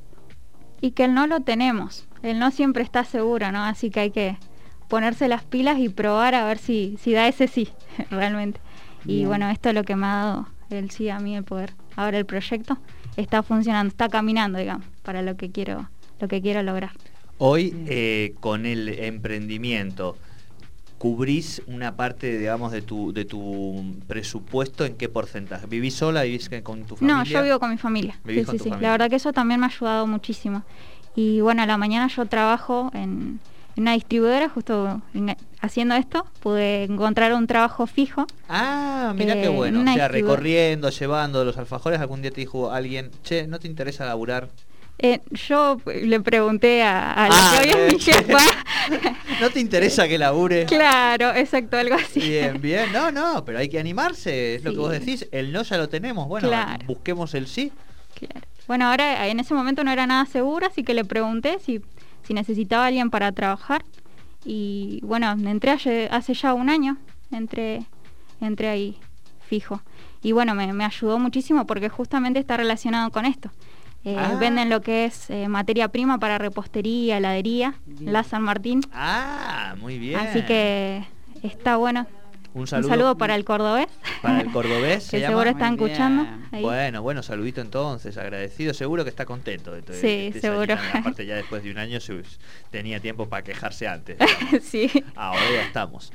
Y 0.79 0.91
que 0.91 1.05
el 1.05 1.15
no 1.15 1.25
lo 1.25 1.39
tenemos, 1.39 2.07
el 2.21 2.37
no 2.37 2.51
siempre 2.51 2.83
está 2.83 3.03
seguro, 3.03 3.51
¿no? 3.51 3.63
Así 3.63 3.89
que 3.89 3.99
hay 4.01 4.11
que 4.11 4.37
ponerse 4.87 5.27
las 5.27 5.43
pilas 5.43 5.79
y 5.79 5.89
probar 5.89 6.35
a 6.35 6.45
ver 6.45 6.59
si, 6.59 6.97
si 7.01 7.13
da 7.13 7.27
ese 7.27 7.47
sí, 7.47 7.69
realmente. 8.11 8.59
Y 9.05 9.17
Bien. 9.17 9.27
bueno, 9.29 9.49
esto 9.49 9.69
es 9.69 9.75
lo 9.75 9.83
que 9.83 9.95
me 9.95 10.05
ha 10.05 10.15
dado 10.15 10.47
el 10.69 10.91
sí 10.91 11.09
a 11.09 11.19
mí, 11.19 11.35
el 11.35 11.43
poder. 11.43 11.73
Ahora 11.95 12.19
el 12.19 12.27
proyecto 12.27 12.77
está 13.15 13.41
funcionando, 13.41 13.89
está 13.89 14.07
caminando, 14.07 14.59
digamos, 14.59 14.85
para 15.01 15.23
lo 15.23 15.35
que 15.35 15.49
quiero, 15.49 15.89
lo 16.19 16.27
que 16.27 16.43
quiero 16.43 16.61
lograr. 16.61 16.91
Hoy, 17.39 17.73
eh, 17.87 18.35
con 18.39 18.67
el 18.67 18.87
emprendimiento, 18.87 20.15
¿cubrís 20.97 21.61
una 21.67 21.95
parte, 21.95 22.37
digamos, 22.37 22.71
de 22.71 22.81
tu, 22.81 23.13
de 23.13 23.25
tu 23.25 23.95
presupuesto 24.07 24.85
en 24.85 24.95
qué 24.95 25.09
porcentaje? 25.09 25.65
¿Vivís 25.67 25.95
sola? 25.95 26.23
¿Vivís 26.23 26.49
con 26.63 26.83
tu 26.85 26.95
familia? 26.95 27.17
No, 27.17 27.23
yo 27.23 27.43
vivo 27.43 27.59
con 27.59 27.69
mi 27.69 27.77
familia. 27.77 28.17
Vivís 28.23 28.41
Sí, 28.41 28.45
con 28.45 28.53
sí, 28.53 28.57
tu 28.59 28.63
sí. 28.65 28.69
familia. 28.71 28.87
La 28.89 28.91
verdad 28.93 29.09
que 29.09 29.15
eso 29.17 29.33
también 29.33 29.59
me 29.59 29.67
ha 29.67 29.69
ayudado 29.69 30.07
muchísimo. 30.07 30.63
Y 31.15 31.41
bueno, 31.41 31.63
a 31.63 31.65
la 31.65 31.77
mañana 31.77 32.07
yo 32.07 32.25
trabajo 32.25 32.91
en, 32.93 33.39
en 33.75 33.81
una 33.83 33.93
distribuidora, 33.93 34.49
justo 34.49 35.01
en- 35.13 35.35
haciendo 35.61 35.95
esto, 35.95 36.25
pude 36.41 36.83
encontrar 36.83 37.33
un 37.33 37.47
trabajo 37.47 37.87
fijo. 37.87 38.25
Ah, 38.49 39.13
mira 39.15 39.33
Eh, 39.35 39.41
qué 39.41 39.47
bueno. 39.49 39.81
O 39.81 39.93
sea, 39.93 40.07
recorriendo, 40.07 40.89
llevando 40.89 41.43
los 41.43 41.57
alfajores, 41.57 41.99
algún 41.99 42.21
día 42.21 42.31
te 42.31 42.41
dijo 42.41 42.71
alguien, 42.71 43.11
che, 43.23 43.47
¿no 43.47 43.59
te 43.59 43.67
interesa 43.67 44.05
laburar? 44.05 44.49
Eh, 44.99 45.21
yo 45.31 45.79
le 45.85 46.19
pregunté 46.21 46.81
a, 46.81 47.13
a 47.13 47.29
la 47.29 47.35
Ah, 47.37 47.51
que 47.51 47.59
hoy 47.59 47.69
es 47.87 47.93
mi 47.93 47.99
jefa. 47.99 48.39
¿No 49.41 49.49
te 49.49 49.59
interesa 49.59 50.07
que 50.07 50.17
labure? 50.17 50.65
claro, 50.65 51.33
exacto, 51.35 51.77
algo 51.77 51.95
así. 51.95 52.19
Bien, 52.19 52.61
bien. 52.61 52.91
No, 52.91 53.11
no, 53.11 53.43
pero 53.45 53.59
hay 53.59 53.69
que 53.69 53.79
animarse, 53.79 54.55
es 54.55 54.63
lo 54.63 54.71
que 54.71 54.77
vos 54.77 54.91
decís. 54.91 55.27
El 55.31 55.51
no 55.51 55.63
ya 55.63 55.77
lo 55.77 55.89
tenemos. 55.89 56.27
Bueno, 56.27 56.47
Claro. 56.47 56.85
busquemos 56.87 57.33
el 57.35 57.47
sí. 57.47 57.71
Claro. 58.19 58.45
Bueno, 58.67 58.87
ahora 58.89 59.27
en 59.27 59.39
ese 59.39 59.53
momento 59.53 59.83
no 59.83 59.91
era 59.91 60.05
nada 60.07 60.25
seguro, 60.25 60.67
así 60.67 60.83
que 60.83 60.93
le 60.93 61.05
pregunté 61.05 61.57
si, 61.63 61.81
si 62.27 62.33
necesitaba 62.33 62.85
alguien 62.87 63.09
para 63.09 63.31
trabajar. 63.31 63.83
Y 64.43 64.99
bueno, 65.03 65.31
entré 65.31 65.71
hace, 65.71 66.07
hace 66.11 66.33
ya 66.33 66.53
un 66.53 66.69
año, 66.69 66.97
entré, 67.31 67.85
entré 68.41 68.69
ahí 68.69 68.97
fijo. 69.47 69.81
Y 70.23 70.31
bueno, 70.31 70.55
me, 70.55 70.71
me 70.73 70.83
ayudó 70.83 71.19
muchísimo 71.19 71.65
porque 71.67 71.89
justamente 71.89 72.39
está 72.39 72.57
relacionado 72.57 73.11
con 73.11 73.25
esto. 73.25 73.51
Eh, 74.05 74.15
Ah. 74.17 74.37
Venden 74.39 74.69
lo 74.69 74.81
que 74.81 75.05
es 75.05 75.29
eh, 75.29 75.47
materia 75.49 75.89
prima 75.89 76.17
para 76.17 76.37
repostería, 76.37 77.17
heladería, 77.17 77.75
Bien. 77.85 78.13
la 78.13 78.23
San 78.23 78.41
Martín. 78.43 78.81
Ah, 78.93 79.75
muy 79.79 79.97
bien. 79.99 80.19
Así 80.19 80.43
que 80.43 81.03
está 81.43 81.75
bueno. 81.77 82.07
un 82.53 82.61
Un 82.61 82.67
saludo, 82.67 82.89
saludo, 82.89 83.17
para 83.17 83.35
el 83.35 83.43
cordobés, 83.45 83.87
para 84.21 84.41
el 84.41 84.51
cordobés. 84.51 85.03
¿se 85.03 85.11
que 85.17 85.19
llama? 85.21 85.33
seguro 85.33 85.49
están 85.51 85.73
escuchando. 85.73 86.25
ahí. 86.51 86.61
Bueno, 86.63 87.01
bueno, 87.03 87.21
saludito 87.21 87.59
entonces, 87.61 88.17
agradecido. 88.17 88.73
Seguro 88.73 89.03
que 89.03 89.09
está 89.09 89.25
contento 89.25 89.71
de 89.73 89.81
todo 89.83 89.95
Sí, 89.97 90.27
este 90.33 90.41
seguro. 90.41 90.75
Sayinam. 90.77 90.97
Aparte 91.01 91.25
ya 91.25 91.35
después 91.35 91.61
de 91.63 91.71
un 91.71 91.77
año 91.77 91.99
se- 91.99 92.23
tenía 92.71 92.99
tiempo 92.99 93.27
para 93.27 93.43
quejarse 93.43 93.87
antes. 93.87 94.17
sí. 94.63 94.89
Ahora 95.15 95.41
ya 95.53 95.63
estamos. 95.63 96.11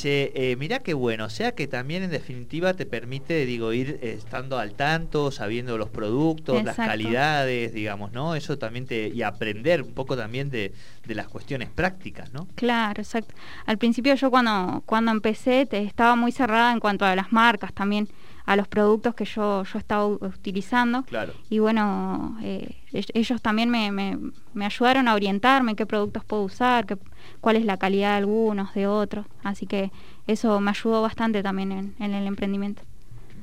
Che, 0.00 0.30
eh, 0.34 0.54
mirá 0.56 0.78
qué 0.78 0.94
bueno, 0.94 1.24
o 1.24 1.28
sea 1.30 1.52
que 1.56 1.66
también 1.66 2.04
en 2.04 2.10
definitiva 2.10 2.74
te 2.74 2.86
permite, 2.86 3.44
digo, 3.46 3.72
ir 3.72 3.98
eh, 4.00 4.14
estando 4.16 4.56
al 4.58 4.74
tanto, 4.74 5.32
sabiendo 5.32 5.76
los 5.76 5.88
productos, 5.88 6.54
las 6.64 6.76
calidades, 6.76 7.72
digamos, 7.72 8.12
¿no? 8.12 8.36
Eso 8.36 8.58
también 8.58 8.86
te... 8.86 9.08
y 9.08 9.22
aprender 9.22 9.82
un 9.82 9.92
poco 9.94 10.16
también 10.16 10.50
de, 10.50 10.72
de 11.04 11.14
las 11.16 11.26
cuestiones 11.26 11.68
prácticas, 11.70 12.32
¿no? 12.32 12.46
Claro, 12.54 13.00
exacto. 13.02 13.34
Al 13.66 13.76
principio 13.78 14.14
yo 14.14 14.30
cuando, 14.30 14.82
cuando 14.86 15.10
empecé 15.10 15.66
te- 15.66 15.82
estaba 15.82 16.14
muy 16.14 16.30
cerrada 16.30 16.72
en 16.72 16.78
cuanto 16.78 17.04
a 17.04 17.16
las 17.16 17.32
marcas 17.32 17.72
también, 17.72 18.08
a 18.48 18.56
los 18.56 18.66
productos 18.66 19.14
que 19.14 19.26
yo, 19.26 19.62
yo 19.64 19.78
estaba 19.78 20.06
utilizando. 20.06 21.02
Claro. 21.02 21.34
Y 21.50 21.58
bueno, 21.58 22.38
eh, 22.42 22.70
ell- 22.92 23.10
ellos 23.12 23.42
también 23.42 23.68
me, 23.68 23.92
me- 23.92 24.18
me 24.54 24.64
ayudaron 24.64 25.06
a 25.06 25.14
orientarme 25.14 25.76
qué 25.76 25.84
productos 25.84 26.24
puedo 26.24 26.44
usar, 26.44 26.86
qué- 26.86 26.96
cuál 27.42 27.56
es 27.56 27.64
la 27.66 27.76
calidad 27.76 28.12
de 28.12 28.16
algunos, 28.18 28.72
de 28.72 28.86
otros. 28.86 29.26
Así 29.42 29.66
que 29.66 29.90
eso 30.26 30.60
me 30.60 30.70
ayudó 30.70 31.02
bastante 31.02 31.42
también 31.42 31.72
en, 31.72 31.94
en 32.00 32.14
el 32.14 32.26
emprendimiento. 32.26 32.82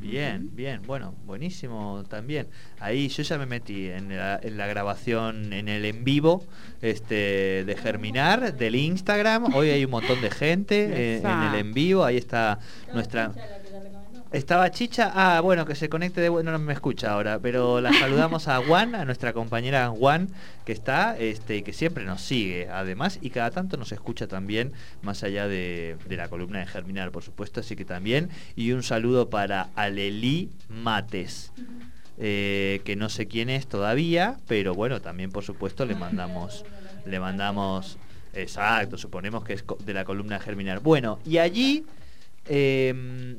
Bien, 0.01 0.49
bien, 0.53 0.81
bueno, 0.85 1.13
buenísimo 1.25 2.03
también. 2.09 2.47
Ahí 2.79 3.07
yo 3.07 3.23
ya 3.23 3.37
me 3.37 3.45
metí 3.45 3.87
en 3.87 4.15
la, 4.15 4.39
en 4.43 4.57
la 4.57 4.67
grabación, 4.67 5.51
en 5.53 5.67
el 5.69 5.85
en 5.85 6.03
vivo 6.03 6.43
este, 6.81 7.63
de 7.65 7.75
Germinar, 7.81 8.55
del 8.55 8.75
Instagram. 8.75 9.53
Hoy 9.55 9.69
hay 9.69 9.85
un 9.85 9.91
montón 9.91 10.21
de 10.21 10.29
gente 10.29 10.89
eh, 10.91 11.21
en 11.23 11.43
el 11.53 11.55
en 11.59 11.73
vivo. 11.73 12.03
Ahí 12.03 12.17
está 12.17 12.59
nuestra... 12.93 13.31
Estaba 14.31 14.69
Chicha, 14.71 15.11
ah, 15.13 15.39
bueno, 15.39 15.65
que 15.65 15.75
se 15.75 15.87
conecte 15.87 16.19
de 16.19 16.29
bueno, 16.29 16.51
no 16.51 16.59
me 16.59 16.73
escucha 16.73 17.13
ahora, 17.13 17.39
pero 17.39 17.79
la 17.79 17.93
saludamos 17.99 18.47
a 18.47 18.57
Juan, 18.57 18.93
a 18.95 19.05
nuestra 19.05 19.33
compañera 19.33 19.89
Juan, 19.89 20.29
que 20.65 20.73
está, 20.73 21.17
este, 21.17 21.57
y 21.57 21.61
que 21.61 21.73
siempre 21.73 22.03
nos 22.03 22.21
sigue, 22.21 22.67
además, 22.69 23.19
y 23.21 23.29
cada 23.29 23.51
tanto 23.51 23.77
nos 23.77 23.91
escucha 23.91 24.27
también, 24.27 24.73
más 25.01 25.23
allá 25.23 25.47
de, 25.47 25.97
de 26.07 26.17
la 26.17 26.27
columna 26.27 26.59
de 26.59 26.65
Germinar, 26.65 27.11
por 27.11 27.23
supuesto, 27.23 27.61
así 27.61 27.75
que 27.75 27.85
también, 27.85 28.29
y 28.55 28.71
un 28.71 28.83
saludo 28.83 29.29
para 29.29 29.69
Aleli 29.75 30.49
Mates, 30.69 31.53
eh, 32.17 32.81
que 32.83 32.95
no 32.95 33.09
sé 33.09 33.27
quién 33.27 33.49
es 33.49 33.67
todavía, 33.67 34.37
pero 34.47 34.73
bueno, 34.73 35.01
también 35.01 35.31
por 35.31 35.43
supuesto 35.43 35.85
le 35.85 35.95
mandamos, 35.95 36.65
le 37.05 37.19
mandamos, 37.19 37.97
exacto, 38.33 38.97
suponemos 38.97 39.43
que 39.43 39.53
es 39.53 39.63
de 39.85 39.93
la 39.93 40.03
columna 40.03 40.39
de 40.39 40.45
Germinar. 40.45 40.79
Bueno, 40.79 41.19
y 41.25 41.37
allí 41.37 41.85
eh, 42.47 43.37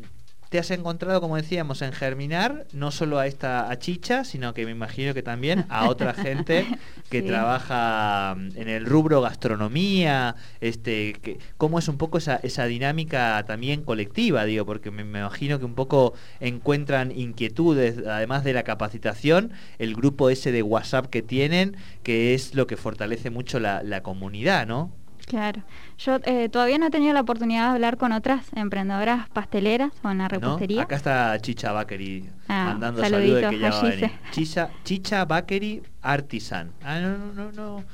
te 0.48 0.58
has 0.58 0.70
encontrado, 0.70 1.20
como 1.20 1.36
decíamos, 1.36 1.82
en 1.82 1.92
Germinar, 1.92 2.66
no 2.72 2.90
solo 2.90 3.18
a 3.18 3.26
esta 3.26 3.70
a 3.70 3.78
Chicha, 3.78 4.24
sino 4.24 4.54
que 4.54 4.64
me 4.64 4.70
imagino 4.70 5.12
que 5.12 5.22
también 5.22 5.66
a 5.68 5.88
otra 5.88 6.14
gente 6.14 6.64
que 7.10 7.20
Sí. 7.20 7.26
trabaja 7.26 8.34
mm, 8.36 8.48
en 8.56 8.68
el 8.68 8.86
rubro 8.86 9.20
gastronomía, 9.22 10.36
este, 10.60 11.14
que, 11.14 11.38
cómo 11.56 11.78
es 11.78 11.88
un 11.88 11.98
poco 11.98 12.18
esa, 12.18 12.36
esa 12.36 12.66
dinámica 12.66 13.44
también 13.46 13.82
colectiva, 13.82 14.44
digo, 14.44 14.64
porque 14.66 14.90
me, 14.90 15.02
me 15.04 15.18
imagino 15.20 15.58
que 15.58 15.64
un 15.64 15.74
poco 15.74 16.14
encuentran 16.40 17.10
inquietudes, 17.10 18.06
además 18.06 18.44
de 18.44 18.52
la 18.52 18.62
capacitación, 18.62 19.52
el 19.78 19.94
grupo 19.94 20.30
ese 20.30 20.52
de 20.52 20.62
WhatsApp 20.62 21.06
que 21.06 21.22
tienen, 21.22 21.76
que 22.02 22.34
es 22.34 22.54
lo 22.54 22.66
que 22.66 22.76
fortalece 22.76 23.30
mucho 23.30 23.58
la, 23.60 23.82
la 23.82 24.02
comunidad, 24.02 24.66
¿no? 24.66 24.90
Claro. 25.26 25.62
Yo 25.98 26.18
eh, 26.24 26.48
todavía 26.48 26.78
no 26.78 26.86
he 26.86 26.90
tenido 26.90 27.12
la 27.12 27.20
oportunidad 27.20 27.64
de 27.68 27.74
hablar 27.74 27.96
con 27.96 28.12
otras 28.12 28.46
emprendedoras 28.54 29.28
pasteleras 29.30 29.92
o 30.04 30.10
en 30.10 30.18
la 30.18 30.24
¿No? 30.24 30.28
repostería. 30.28 30.82
Acá 30.82 30.96
está 30.96 31.38
Chicha 31.40 31.72
Bakery 31.72 32.30
Ah, 32.48 32.66
mandando 32.66 33.02
saludos 33.02 33.40
de 33.42 33.48
que 33.50 33.58
ya 33.58 33.70
va 33.70 33.80
a 33.80 33.82
venir. 33.90 34.10
Chicha, 34.30 34.70
Chicha 34.84 35.24
Bakery 35.24 35.82
Artisan. 36.02 36.70
Ah, 36.82 37.00
no, 37.00 37.18
no, 37.18 37.32
no, 37.34 37.52
no, 37.52 37.84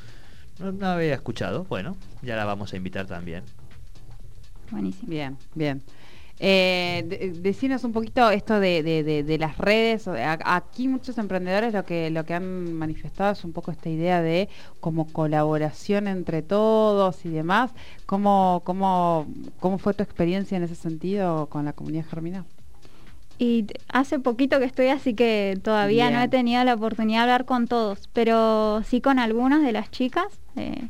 no, 0.59 0.73
no 0.73 0.87
había 0.87 1.15
escuchado. 1.15 1.65
Bueno, 1.65 1.97
ya 2.21 2.37
la 2.37 2.45
vamos 2.45 2.73
a 2.75 2.77
invitar 2.77 3.07
también. 3.07 3.45
Buenísimo. 4.71 5.09
Bien, 5.09 5.37
bien. 5.55 5.83
Eh, 6.45 7.05
de- 7.07 7.41
decinos 7.41 7.85
un 7.85 7.93
poquito 7.93 8.29
esto 8.31 8.59
de, 8.59 8.83
de- 8.83 9.39
las 9.39 9.57
redes. 9.59 10.09
Aquí 10.45 10.89
muchos 10.89 11.17
emprendedores 11.19 11.73
lo 11.73 11.85
que, 11.85 12.11
lo 12.11 12.25
que 12.27 12.35
han 12.35 12.75
manifestado 12.75 13.31
es 13.33 13.45
un 13.45 13.53
poco 13.53 13.71
esta 13.71 13.89
idea 13.89 14.21
de 14.21 14.49
como 14.81 15.07
colaboración 15.07 16.09
entre 16.09 16.43
todos 16.43 17.25
y 17.25 17.29
demás. 17.29 17.71
¿Cómo, 18.07 18.63
cómo, 18.65 19.27
cómo 19.61 19.79
fue 19.79 19.95
tu 19.95 20.03
experiencia 20.03 20.57
en 20.57 20.65
ese 20.65 20.75
sentido 20.75 21.47
con 21.47 21.65
la 21.65 21.73
comunidad 21.75 22.07
Germinal? 22.11 22.45
Y 23.39 23.67
hace 23.89 24.19
poquito 24.19 24.59
que 24.59 24.65
estoy, 24.65 24.89
así 24.89 25.15
que 25.15 25.57
todavía 25.63 26.11
no 26.11 26.21
he 26.21 26.29
tenido 26.29 26.63
la 26.65 26.75
oportunidad 26.75 27.19
de 27.21 27.23
hablar 27.23 27.45
con 27.45 27.69
todos, 27.69 28.09
pero 28.13 28.83
sí 28.85 29.01
con 29.01 29.21
algunas 29.21 29.63
de 29.63 29.71
las 29.73 29.91
chicas, 29.93 30.27
eh, 30.57 30.89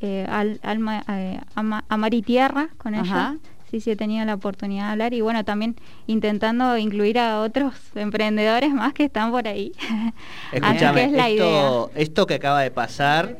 eh, 0.00 0.24
al, 0.28 0.60
Alma- 0.62 1.04
eh, 1.08 1.40
Ama- 1.56 1.84
Amar 1.88 2.14
y 2.14 2.22
Tierra, 2.22 2.68
con 2.78 2.94
Ajá. 2.94 3.32
ellas. 3.34 3.53
Sí, 3.74 3.80
sí 3.80 3.90
he 3.90 3.96
tenido 3.96 4.24
la 4.24 4.34
oportunidad 4.34 4.84
de 4.84 4.90
hablar 4.92 5.14
y 5.14 5.20
bueno, 5.20 5.44
también 5.44 5.74
intentando 6.06 6.78
incluir 6.78 7.18
a 7.18 7.40
otros 7.40 7.74
emprendedores 7.96 8.72
más 8.72 8.92
que 8.92 9.02
están 9.06 9.32
por 9.32 9.48
ahí. 9.48 9.72
Escúchame, 10.52 11.06
es 11.06 11.10
la 11.10 11.28
idea. 11.28 11.44
esto, 11.44 11.90
esto 11.96 12.26
que 12.28 12.34
acaba 12.34 12.60
de 12.60 12.70
pasar, 12.70 13.36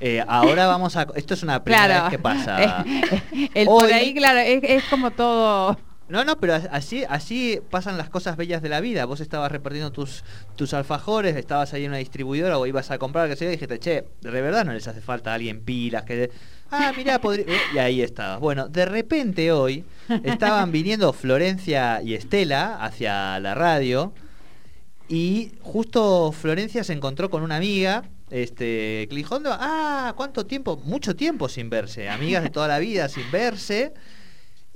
eh, 0.00 0.24
ahora 0.26 0.66
vamos 0.66 0.96
a... 0.96 1.06
Esto 1.14 1.34
es 1.34 1.44
una 1.44 1.62
primera 1.62 2.02
vez 2.02 2.10
que 2.10 2.18
pasa. 2.18 2.84
El 3.54 3.68
Hoy- 3.68 3.80
por 3.80 3.92
ahí, 3.92 4.12
claro, 4.12 4.40
es, 4.40 4.60
es 4.64 4.82
como 4.90 5.12
todo. 5.12 5.78
No, 6.08 6.24
no, 6.24 6.36
pero 6.40 6.54
así, 6.72 7.04
así 7.08 7.60
pasan 7.70 7.96
las 7.96 8.10
cosas 8.10 8.36
bellas 8.36 8.62
de 8.62 8.68
la 8.68 8.80
vida. 8.80 9.04
Vos 9.04 9.20
estabas 9.20 9.52
repartiendo 9.52 9.92
tus, 9.92 10.24
tus 10.56 10.74
alfajores, 10.74 11.36
estabas 11.36 11.72
ahí 11.74 11.84
en 11.84 11.92
una 11.92 11.98
distribuidora 11.98 12.58
o 12.58 12.66
ibas 12.66 12.90
a 12.90 12.98
comprar, 12.98 13.28
que 13.28 13.36
sé 13.36 13.44
yo, 13.44 13.50
y 13.50 13.52
dijiste, 13.52 13.78
che, 13.78 14.04
de 14.20 14.40
verdad 14.42 14.64
no 14.64 14.72
les 14.72 14.88
hace 14.88 15.00
falta 15.00 15.30
a 15.30 15.34
alguien 15.34 15.60
pilas, 15.60 16.02
que... 16.02 16.32
Ah, 16.70 16.92
mirá, 16.96 17.20
podría... 17.20 17.46
Y 17.74 17.78
ahí 17.78 18.02
estabas. 18.02 18.40
Bueno, 18.40 18.68
de 18.68 18.84
repente 18.86 19.52
hoy 19.52 19.84
estaban 20.24 20.72
viniendo 20.72 21.12
Florencia 21.12 22.02
y 22.02 22.14
Estela 22.14 22.82
hacia 22.84 23.38
la 23.40 23.54
radio 23.54 24.12
y 25.08 25.52
justo 25.60 26.32
Florencia 26.32 26.82
se 26.84 26.92
encontró 26.92 27.30
con 27.30 27.42
una 27.42 27.56
amiga, 27.56 28.04
este, 28.30 29.06
que 29.06 29.08
le 29.10 29.16
dijo, 29.18 29.34
"¿Dónde 29.36 29.50
va? 29.50 29.58
Ah, 29.60 30.14
¿cuánto 30.16 30.46
tiempo? 30.46 30.80
Mucho 30.84 31.14
tiempo 31.14 31.48
sin 31.48 31.70
verse, 31.70 32.08
amigas 32.08 32.42
de 32.42 32.50
toda 32.50 32.66
la 32.68 32.78
vida 32.80 33.08
sin 33.08 33.30
verse. 33.30 33.94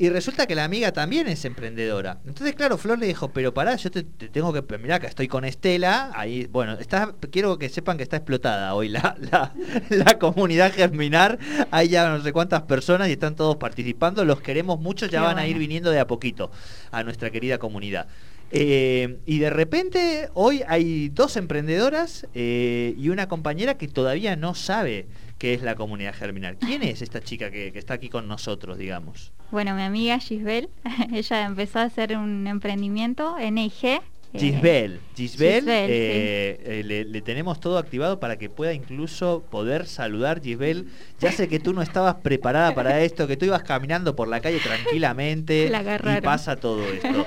Y 0.01 0.09
resulta 0.09 0.47
que 0.47 0.55
la 0.55 0.65
amiga 0.65 0.93
también 0.93 1.29
es 1.29 1.45
emprendedora. 1.45 2.21
Entonces, 2.27 2.55
claro, 2.55 2.79
Flor 2.79 2.99
le 2.99 3.07
dijo, 3.07 3.35
pero 3.35 3.53
pará, 3.53 3.77
yo 3.77 3.91
te, 3.91 4.03
te 4.03 4.31
tengo 4.31 4.51
que... 4.51 4.79
Mirá, 4.79 4.99
que 4.99 5.07
estoy 5.07 5.29
con 5.29 5.45
Estela. 5.45 6.11
Ahí, 6.15 6.47
bueno, 6.47 6.73
está, 6.81 7.15
quiero 7.31 7.59
que 7.59 7.69
sepan 7.69 7.99
que 7.99 8.03
está 8.03 8.17
explotada 8.17 8.73
hoy 8.75 8.89
la, 8.89 9.15
la, 9.31 9.53
la 9.91 10.19
comunidad 10.19 10.73
Germinar. 10.73 11.39
Hay 11.71 11.89
ya 11.89 12.09
no 12.09 12.23
sé 12.23 12.33
cuántas 12.33 12.63
personas 12.63 13.11
y 13.11 13.13
están 13.13 13.37
todos 13.37 13.57
participando. 13.57 14.25
Los 14.25 14.41
queremos 14.41 14.81
mucho, 14.81 15.05
ya 15.05 15.21
Qué 15.21 15.27
van 15.27 15.39
a 15.39 15.47
ir 15.47 15.59
viniendo 15.59 15.91
de 15.91 16.01
a 16.01 16.07
poquito 16.07 16.51
a 16.93 17.03
nuestra 17.03 17.29
querida 17.29 17.59
comunidad. 17.59 18.09
Eh, 18.53 19.19
y 19.27 19.39
de 19.39 19.51
repente 19.51 20.31
hoy 20.33 20.63
hay 20.67 21.11
dos 21.11 21.37
emprendedoras 21.37 22.27
eh, 22.33 22.95
y 22.97 23.11
una 23.11 23.29
compañera 23.29 23.77
que 23.77 23.87
todavía 23.87 24.35
no 24.35 24.55
sabe 24.55 25.09
qué 25.41 25.55
es 25.55 25.63
la 25.63 25.75
comunidad 25.75 26.15
germinal. 26.15 26.59
¿Quién 26.59 26.83
es 26.83 27.01
esta 27.01 27.23
chica 27.23 27.51
que, 27.51 27.73
que 27.73 27.79
está 27.79 27.95
aquí 27.95 28.11
con 28.11 28.29
nosotros, 28.29 28.77
digamos? 28.77 29.33
Bueno, 29.51 29.75
mi 29.75 29.83
amiga 29.83 30.19
Gisbel, 30.19 30.69
ella 31.13 31.47
empezó 31.47 31.79
a 31.79 31.85
hacer 31.85 32.15
un 32.17 32.47
emprendimiento, 32.47 33.37
NIG. 33.39 33.85
eh, 33.85 34.01
Gisbel, 34.39 35.01
Gisbel, 35.17 35.61
Gisbel, 35.61 35.69
eh, 35.69 36.61
eh, 36.63 36.83
le, 36.85 37.05
le 37.07 37.23
tenemos 37.23 37.59
todo 37.59 37.79
activado 37.79 38.21
para 38.21 38.37
que 38.37 38.51
pueda 38.51 38.75
incluso 38.75 39.43
poder 39.51 39.87
saludar 39.87 40.43
Gisbel. 40.43 40.89
Ya 41.21 41.33
sé 41.33 41.49
que 41.49 41.59
tú 41.59 41.73
no 41.73 41.81
estabas 41.81 42.17
preparada 42.17 42.75
para 42.75 43.01
esto, 43.01 43.27
que 43.27 43.39
tú 43.39 43.47
ibas 43.47 43.63
caminando 43.63 44.15
por 44.15 44.29
la 44.29 44.41
calle 44.41 44.61
tranquilamente 44.61 45.71
La 45.71 45.81
y 46.19 46.21
pasa 46.21 46.57
todo 46.57 46.83
esto. 46.83 47.27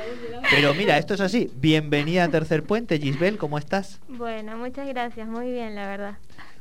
Pero 0.51 0.75
mira, 0.75 0.99
esto 0.99 1.15
es 1.15 1.21
así. 1.21 1.49
Bienvenida 1.55 2.25
a 2.25 2.29
Tercer 2.29 2.61
Puente, 2.61 2.99
Gisbel, 2.99 3.39
¿cómo 3.39 3.57
estás? 3.57 3.99
Bueno, 4.07 4.55
muchas 4.55 4.87
gracias, 4.87 5.27
muy 5.27 5.51
bien, 5.51 5.73
la 5.73 5.87
verdad. 5.87 6.17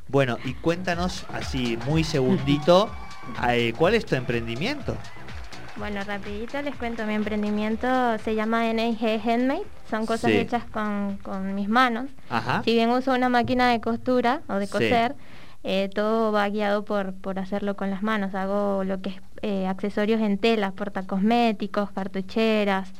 Bueno, 0.07 0.37
y 0.45 0.53
cuéntanos 0.53 1.25
así, 1.33 1.77
muy 1.87 2.03
segundito, 2.03 2.89
eh, 3.49 3.73
¿cuál 3.77 3.95
es 3.95 4.05
tu 4.05 4.15
emprendimiento? 4.15 4.95
Bueno, 5.77 6.03
rapidito 6.03 6.61
les 6.61 6.75
cuento, 6.75 7.05
mi 7.07 7.15
emprendimiento 7.15 7.87
se 8.19 8.35
llama 8.35 8.71
NG 8.71 9.19
Handmade, 9.25 9.63
son 9.89 10.05
cosas 10.05 10.31
Sí. 10.31 10.37
hechas 10.37 10.63
con, 10.65 11.17
con 11.23 11.55
mis 11.55 11.67
manos. 11.67 12.05
Ajá. 12.29 12.61
Si 12.63 12.73
bien 12.73 12.91
uso 12.91 13.11
una 13.13 13.29
máquina 13.29 13.71
de 13.71 13.81
costura 13.81 14.41
o 14.47 14.55
de 14.55 14.67
Sí. 14.67 14.71
coser, 14.71 15.15
eh, 15.63 15.89
todo 15.93 16.31
va 16.31 16.47
guiado 16.49 16.85
por, 16.85 17.13
por 17.15 17.39
hacerlo 17.39 17.75
con 17.75 17.89
las 17.89 18.03
manos. 18.03 18.35
Hago 18.35 18.83
lo 18.83 19.01
que 19.01 19.09
es 19.11 19.15
eh, 19.41 19.65
accesorios 19.65 20.21
en 20.21 20.37
telas, 20.37 20.73
portacosméticos, 20.73 21.89
cartucheras. 21.91 22.91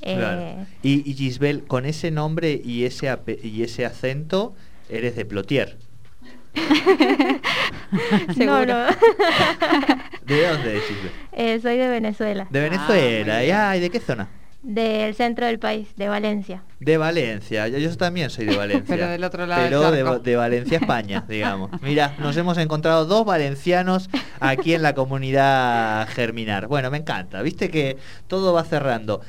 Claro. 0.00 0.40
eh, 0.40 0.66
Y, 0.82 1.10
y 1.10 1.14
Gisbel, 1.14 1.64
con 1.66 1.84
ese 1.84 2.10
nombre 2.12 2.60
y 2.62 2.84
ese, 2.84 3.08
ape- 3.10 3.40
y 3.42 3.62
ese 3.64 3.84
acento, 3.86 4.54
eres 4.88 5.16
de 5.16 5.24
Plotier. 5.24 5.78
Seguro. 8.36 8.66
no. 8.66 8.86
¿De 10.26 10.46
dónde 10.48 10.76
es? 10.78 10.82
Eh, 11.32 11.58
soy 11.60 11.76
de 11.76 11.88
Venezuela, 11.88 12.46
De 12.50 12.58
Ah, 12.60 12.62
Venezuela. 12.62 13.44
y, 13.44 13.50
ay, 13.50 13.80
¿de 13.80 13.90
qué 13.90 14.00
zona? 14.00 14.28
del 14.62 15.14
centro 15.14 15.46
del 15.46 15.58
país, 15.58 15.88
de 15.96 16.08
Valencia. 16.08 16.62
De 16.80 16.98
Valencia. 16.98 17.66
Yo, 17.68 17.78
yo 17.78 17.96
también 17.96 18.28
soy 18.28 18.44
de 18.44 18.56
Valencia. 18.58 18.94
Pero 18.94 19.08
del 19.08 19.24
otro 19.24 19.46
lado 19.46 19.62
del 19.62 19.70
Pero 19.70 20.18
de, 20.18 20.30
de 20.30 20.36
Valencia, 20.36 20.76
España, 20.76 21.24
digamos. 21.26 21.70
Mira, 21.80 22.14
nos 22.18 22.36
hemos 22.36 22.58
encontrado 22.58 23.06
dos 23.06 23.24
valencianos 23.24 24.10
aquí 24.38 24.74
en 24.74 24.82
la 24.82 24.94
comunidad 24.94 26.06
Germinar. 26.08 26.66
Bueno, 26.66 26.90
me 26.90 26.98
encanta. 26.98 27.40
Viste 27.40 27.70
que 27.70 27.96
todo 28.26 28.52
va 28.52 28.62
cerrando. 28.64 29.22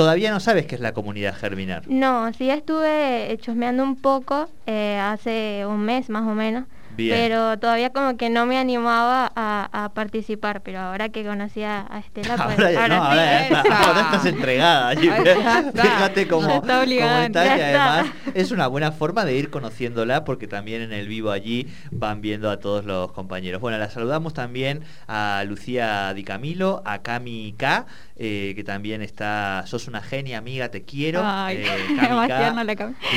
Todavía 0.00 0.30
no 0.30 0.40
sabes 0.40 0.66
qué 0.66 0.74
es 0.76 0.80
la 0.80 0.92
comunidad 0.92 1.34
Germinar. 1.36 1.82
No, 1.86 2.32
sí 2.32 2.48
estuve 2.50 3.36
chusmeando 3.42 3.82
un 3.82 3.96
poco 3.96 4.48
eh, 4.66 4.98
hace 4.98 5.64
un 5.68 5.80
mes 5.80 6.08
más 6.08 6.22
o 6.22 6.34
menos, 6.34 6.64
Bien. 6.96 7.14
pero 7.16 7.58
todavía 7.58 7.90
como 7.90 8.16
que 8.16 8.30
no 8.30 8.46
me 8.46 8.56
animaba 8.58 9.30
a, 9.36 9.68
a 9.84 9.88
participar, 9.90 10.62
pero 10.62 10.80
ahora 10.80 11.10
que 11.10 11.24
conocí 11.24 11.62
a, 11.62 11.86
Estela, 12.04 12.36
pues 12.36 12.58
Ahora, 12.58 12.72
ya- 12.72 12.88
no, 12.88 12.94
ahora, 13.04 13.42
está- 13.46 13.60
ahora 13.88 14.00
estás 14.00 14.26
entregada. 14.26 14.92
Está. 14.94 15.82
Fíjate 15.82 16.28
cómo, 16.28 16.48
está 16.48 16.80
obligada, 16.80 17.12
cómo 17.14 17.26
está, 17.26 17.44
ya 17.44 17.56
y 17.56 17.60
además 17.60 18.06
es 18.34 18.50
una 18.52 18.66
buena 18.68 18.92
forma 18.92 19.24
de 19.24 19.36
ir 19.36 19.50
conociéndola 19.50 20.24
porque 20.24 20.46
también 20.48 20.82
en 20.82 20.92
el 20.92 21.08
vivo 21.08 21.30
allí 21.30 21.68
van 21.90 22.20
viendo 22.22 22.50
a 22.50 22.58
todos 22.58 22.84
los 22.86 23.12
compañeros. 23.12 23.60
Bueno, 23.60 23.76
la 23.78 23.90
saludamos 23.90 24.32
también 24.34 24.82
a 25.08 25.44
Lucía 25.46 26.12
Di 26.14 26.24
Camilo, 26.24 26.82
a 26.86 26.98
Cami 27.02 27.54
K, 27.56 27.86
eh, 28.22 28.52
que 28.54 28.62
también 28.64 29.00
está, 29.00 29.64
sos 29.66 29.88
una 29.88 30.02
genia 30.02 30.36
amiga, 30.36 30.70
te 30.70 30.82
quiero. 30.82 31.22
Ay, 31.24 31.56
eh, 31.56 31.66
la. 32.28 32.52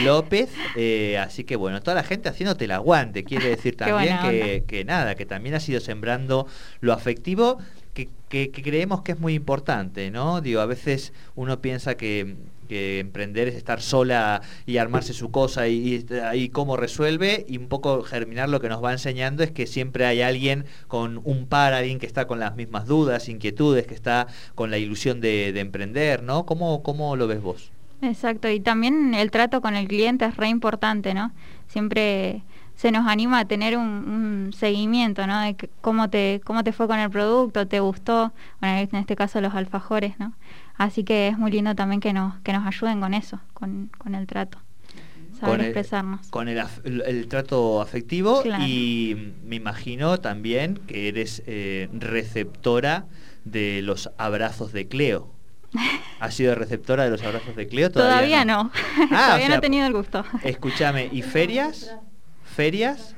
López, 0.05 0.49
eh, 0.77 1.17
así 1.17 1.43
que 1.43 1.57
bueno, 1.57 1.81
toda 1.81 1.95
la 1.95 2.03
gente 2.03 2.29
haciéndote 2.29 2.63
el 2.65 2.71
aguante, 2.71 3.25
quiere 3.25 3.49
decir 3.49 3.75
también 3.77 4.15
que 4.65 4.85
nada, 4.85 5.15
que 5.15 5.25
también 5.25 5.55
has 5.55 5.67
ido 5.67 5.81
sembrando 5.81 6.47
lo 6.79 6.93
afectivo 6.93 7.57
que, 7.93 8.07
que- 8.29 8.49
que 8.49 8.61
creemos 8.63 9.01
que 9.01 9.11
es 9.11 9.19
muy 9.19 9.33
importante, 9.33 10.09
¿no? 10.09 10.39
Digo, 10.39 10.61
a 10.61 10.65
veces 10.65 11.11
uno 11.35 11.61
piensa 11.61 11.95
que, 11.97 12.37
que 12.63 12.99
emprender 12.99 13.47
es 13.47 13.55
estar 13.55 13.81
sola 13.81 14.41
y 14.65 14.77
armarse 14.77 15.13
su 15.13 15.31
cosa 15.31 15.67
y, 15.67 16.05
y 16.33 16.49
cómo 16.49 16.77
resuelve 16.77 17.45
y 17.47 17.57
un 17.57 17.67
poco 17.67 18.03
germinar 18.03 18.49
lo 18.49 18.59
que 18.59 18.69
nos 18.69 18.83
va 18.83 18.91
enseñando 18.91 19.43
es 19.43 19.51
que 19.51 19.67
siempre 19.67 20.05
hay 20.05 20.21
alguien 20.21 20.65
con 20.87 21.21
un 21.23 21.47
par, 21.47 21.73
alguien 21.73 21.99
que 21.99 22.05
está 22.05 22.27
con 22.27 22.39
las 22.39 22.55
mismas 22.55 22.85
dudas, 22.85 23.29
inquietudes, 23.29 23.87
que 23.87 23.93
está 23.93 24.27
con 24.55 24.71
la 24.71 24.77
ilusión 24.77 25.21
de, 25.21 25.51
de 25.53 25.59
emprender, 25.59 26.23
¿no? 26.23 26.45
¿Cómo, 26.45 26.83
¿Cómo 26.83 27.15
lo 27.15 27.27
ves 27.27 27.41
vos? 27.41 27.71
Exacto, 28.01 28.49
y 28.49 28.59
también 28.59 29.13
el 29.13 29.31
trato 29.31 29.61
con 29.61 29.75
el 29.75 29.87
cliente 29.87 30.25
es 30.25 30.35
re 30.35 30.49
importante, 30.49 31.13
¿no? 31.13 31.31
Siempre 31.67 32.43
se 32.75 32.91
nos 32.91 33.07
anima 33.07 33.39
a 33.39 33.45
tener 33.45 33.77
un, 33.77 33.85
un 33.85 34.53
seguimiento, 34.53 35.25
¿no? 35.25 35.39
De 35.39 35.55
cómo 35.81 36.09
te, 36.09 36.41
cómo 36.43 36.63
te 36.63 36.73
fue 36.73 36.87
con 36.87 36.99
el 36.99 37.09
producto, 37.09 37.67
te 37.67 37.79
gustó, 37.79 38.33
bueno, 38.59 38.77
en 38.77 38.95
este 38.95 39.15
caso 39.15 39.39
los 39.41 39.53
alfajores, 39.53 40.19
¿no? 40.19 40.33
Así 40.75 41.03
que 41.03 41.27
es 41.29 41.37
muy 41.37 41.51
lindo 41.51 41.75
también 41.75 42.01
que 42.01 42.13
nos, 42.13 42.39
que 42.41 42.51
nos 42.53 42.65
ayuden 42.65 42.99
con 42.99 43.13
eso, 43.13 43.39
con, 43.53 43.89
con 43.97 44.15
el 44.15 44.25
trato, 44.27 44.57
saber 45.39 45.51
Con 45.51 45.59
el- 45.61 45.65
expresarnos. 45.67 46.27
Con 46.29 46.47
el, 46.47 46.57
af- 46.59 46.81
el- 46.83 47.03
el 47.05 47.27
trato 47.27 47.81
afectivo 47.81 48.41
Claro. 48.41 48.63
y 48.67 49.33
me 49.45 49.55
imagino 49.57 50.19
también 50.19 50.77
que 50.87 51.07
eres 51.09 51.43
eh, 51.45 51.89
receptora 51.93 53.05
de 53.45 53.81
los 53.83 54.09
abrazos 54.17 54.71
de 54.73 54.87
Cleo. 54.87 55.31
¿Has 56.19 56.33
sido 56.35 56.55
receptora 56.55 57.03
de 57.03 57.11
los 57.11 57.21
abrazos 57.23 57.55
de 57.55 57.67
Cleo? 57.67 57.91
Todavía, 57.91 58.43
no, 58.45 58.71
Ah, 58.97 59.03
o 59.05 59.07
todavía 59.09 59.49
no 59.49 59.55
he 59.55 59.59
tenido 59.61 59.85
el 59.85 59.93
gusto. 59.93 60.23
Escúchame, 60.43 61.09
¿y 61.11 61.21
ferias? 61.21 61.95
¿Ferias? 62.55 63.15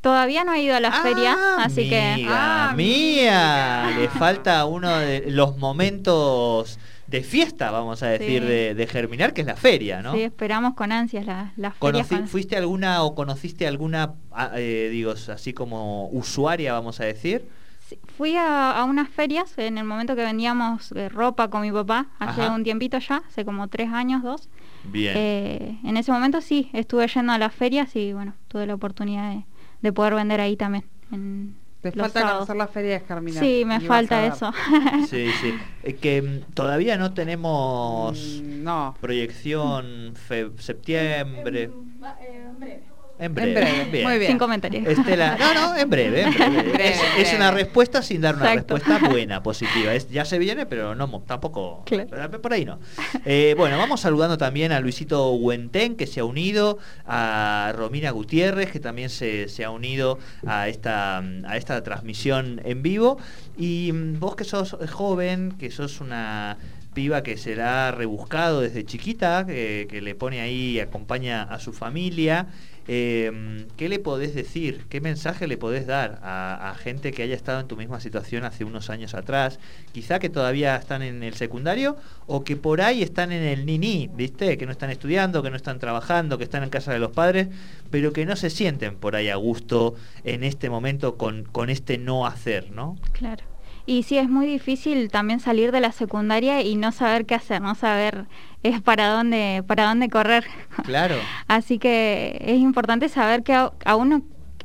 Todavía 0.00 0.44
no 0.44 0.52
he 0.52 0.62
ido 0.62 0.76
a 0.76 0.80
la 0.80 0.92
feria, 0.92 1.34
Ah, 1.38 1.64
así 1.64 1.88
que... 1.88 1.98
amiga, 1.98 2.68
Ah, 2.70 2.74
mía, 2.76 3.90
le 3.98 4.08
falta 4.10 4.64
uno 4.66 4.98
de 4.98 5.24
los 5.30 5.56
momentos 5.56 6.78
de 7.06 7.22
fiesta, 7.22 7.70
vamos 7.70 8.02
a 8.02 8.06
decir, 8.08 8.40
Sí. 8.42 8.48
de, 8.48 8.74
de 8.74 8.86
germinar, 8.86 9.32
que 9.34 9.42
es 9.42 9.46
la 9.46 9.56
feria, 9.56 10.00
¿no? 10.02 10.12
Sí, 10.14 10.22
esperamos 10.22 10.74
con 10.74 10.90
ansias 10.92 11.26
la- 11.26 11.52
ferias. 11.56 11.74
Conocí- 11.78 12.16
con- 12.16 12.28
¿Fuiste 12.28 12.56
alguna 12.56 13.02
o 13.02 13.14
conociste 13.14 13.66
alguna, 13.66 14.14
ah, 14.32 14.52
eh, 14.56 14.88
digo, 14.90 15.12
así 15.12 15.52
como 15.52 16.08
usuaria, 16.08 16.72
vamos 16.72 17.00
a 17.00 17.04
decir? 17.04 17.46
Sí, 17.88 17.98
Fui 18.16 18.34
a, 18.36 18.70
a 18.72 18.84
unas 18.84 19.10
ferias 19.10 19.58
en 19.58 19.76
el 19.76 19.84
momento 19.84 20.16
que 20.16 20.22
vendíamos 20.22 20.90
eh, 20.92 21.10
ropa 21.10 21.48
con 21.50 21.60
mi 21.60 21.70
papá, 21.70 22.06
hace 22.18 22.40
Ajá. 22.42 22.54
un 22.54 22.64
tiempito 22.64 22.98
ya, 22.98 23.22
hace 23.28 23.44
como 23.44 23.68
tres 23.68 23.90
años, 23.92 24.22
dos. 24.22 24.48
Bien. 24.84 25.14
Eh, 25.16 25.78
en 25.84 25.96
ese 25.98 26.10
momento 26.10 26.40
sí, 26.40 26.70
estuve 26.72 27.06
yendo 27.08 27.32
a 27.32 27.38
las 27.38 27.52
ferias 27.54 27.94
y 27.96 28.14
bueno, 28.14 28.32
tuve 28.48 28.66
la 28.66 28.74
oportunidad 28.74 29.30
de, 29.32 29.44
de 29.82 29.92
poder 29.92 30.14
vender 30.14 30.40
ahí 30.40 30.56
también. 30.56 30.84
en 31.12 31.54
Te 31.90 31.96
los 31.98 32.04
falta 32.06 32.20
sábados. 32.20 32.38
conocer 32.46 32.56
la 32.56 32.66
feria 32.68 32.98
de 32.98 33.00
Germinar. 33.00 33.42
Sí, 33.44 33.64
me 33.66 33.80
falta 33.80 34.26
eso. 34.26 34.52
Sí, 35.08 35.28
sí. 35.40 35.54
Eh, 35.82 35.94
que 35.96 36.22
mm, 36.22 36.52
todavía 36.54 36.96
no 36.96 37.12
tenemos 37.14 38.40
Mm, 38.42 38.62
No. 38.64 38.96
proyección 39.00 40.14
fe- 40.14 40.50
septiembre. 40.58 41.64
En 41.64 42.58
breve. 42.60 42.93
En 43.18 43.32
breve, 43.34 43.88
bien. 43.92 44.04
muy 44.04 44.18
bien. 44.18 44.32
Sin 44.32 44.38
comentarios. 44.38 44.86
Estela, 44.86 45.36
no, 45.38 45.54
no, 45.54 45.76
en 45.76 45.88
breve, 45.88 46.22
en 46.22 46.34
breve. 46.34 46.60
En 46.60 46.72
breve, 46.72 46.88
es, 46.88 46.98
en 47.00 47.06
es 47.06 47.14
breve. 47.28 47.36
una 47.36 47.50
respuesta 47.52 48.02
sin 48.02 48.20
dar 48.20 48.34
una 48.34 48.52
Exacto. 48.52 48.76
respuesta 48.76 49.08
buena, 49.10 49.42
positiva. 49.42 49.94
Es, 49.94 50.10
ya 50.10 50.24
se 50.24 50.38
viene, 50.38 50.66
pero 50.66 50.94
no 50.94 51.08
tampoco. 51.22 51.84
Claro. 51.86 52.42
Por 52.42 52.52
ahí 52.52 52.64
no. 52.64 52.80
Eh, 53.24 53.54
bueno, 53.56 53.78
vamos 53.78 54.00
saludando 54.00 54.36
también 54.36 54.72
a 54.72 54.80
Luisito 54.80 55.32
Huentén, 55.32 55.96
que 55.96 56.06
se 56.06 56.20
ha 56.20 56.24
unido, 56.24 56.78
a 57.06 57.72
Romina 57.76 58.10
Gutiérrez, 58.10 58.72
que 58.72 58.80
también 58.80 59.10
se, 59.10 59.48
se 59.48 59.64
ha 59.64 59.70
unido 59.70 60.18
a 60.44 60.68
esta, 60.68 61.18
a 61.18 61.56
esta 61.56 61.82
transmisión 61.84 62.60
en 62.64 62.82
vivo. 62.82 63.18
Y 63.56 63.92
mm, 63.92 64.18
vos 64.18 64.34
que 64.34 64.44
sos 64.44 64.76
joven, 64.90 65.52
que 65.58 65.70
sos 65.70 66.00
una 66.00 66.56
piba 66.94 67.22
que 67.22 67.36
se 67.36 67.56
la 67.56 67.88
ha 67.88 67.90
rebuscado 67.90 68.60
desde 68.60 68.84
chiquita, 68.84 69.44
que, 69.46 69.86
que 69.90 70.00
le 70.00 70.14
pone 70.14 70.40
ahí, 70.40 70.78
acompaña 70.80 71.42
a 71.42 71.58
su 71.58 71.72
familia. 71.72 72.46
Eh, 72.86 73.66
¿Qué 73.76 73.88
le 73.88 73.98
podés 73.98 74.34
decir? 74.34 74.84
¿Qué 74.88 75.00
mensaje 75.00 75.46
le 75.46 75.56
podés 75.56 75.86
dar 75.86 76.20
a, 76.22 76.74
gente 76.78 77.12
que 77.12 77.22
haya 77.22 77.34
estado 77.34 77.60
en 77.60 77.66
tu 77.66 77.76
misma 77.76 78.00
situación 78.00 78.44
hace 78.44 78.64
unos 78.64 78.90
años 78.90 79.14
atrás? 79.14 79.58
Quizá 79.92 80.18
que 80.18 80.28
todavía 80.28 80.76
están 80.76 81.02
en 81.02 81.22
el 81.22 81.34
secundario 81.34 81.96
o 82.26 82.44
que 82.44 82.56
por 82.56 82.80
ahí 82.80 83.02
están 83.02 83.32
en 83.32 83.42
el 83.42 83.64
nini, 83.64 84.10
¿viste? 84.14 84.58
Que 84.58 84.66
no 84.66 84.72
están 84.72 84.90
estudiando, 84.90 85.42
que 85.42 85.50
no 85.50 85.56
están 85.56 85.78
trabajando, 85.78 86.36
que 86.38 86.44
están 86.44 86.62
en 86.62 86.70
casa 86.70 86.92
de 86.92 86.98
los 86.98 87.12
padres, 87.12 87.48
pero 87.90 88.12
que 88.12 88.26
no 88.26 88.36
se 88.36 88.50
sienten 88.50 88.96
por 88.96 89.16
ahí 89.16 89.28
a 89.30 89.36
gusto 89.36 89.94
en 90.24 90.44
este 90.44 90.68
momento 90.68 91.16
con, 91.16 91.44
con 91.44 91.70
este 91.70 91.96
no 91.96 92.26
hacer, 92.26 92.70
¿no? 92.70 92.96
Claro. 93.12 93.53
Y 93.86 94.04
sí, 94.04 94.16
es 94.16 94.30
muy 94.30 94.46
difícil 94.46 95.10
también 95.10 95.40
salir 95.40 95.70
de 95.70 95.80
la 95.80 95.92
secundaria 95.92 96.62
y 96.62 96.74
no 96.76 96.90
saber 96.90 97.26
qué 97.26 97.34
hacer, 97.34 97.60
no 97.60 97.74
saber 97.74 98.26
es 98.62 98.80
para 98.80 99.08
dónde, 99.08 99.62
para 99.66 99.86
dónde 99.86 100.08
correr. 100.08 100.44
Claro. 100.84 101.16
Así 101.48 101.78
que 101.78 102.38
es 102.40 102.58
importante 102.58 103.08
saber 103.08 103.42
que 103.42 103.52
a, 103.52 103.72
a 103.84 103.96
uno 103.96 104.22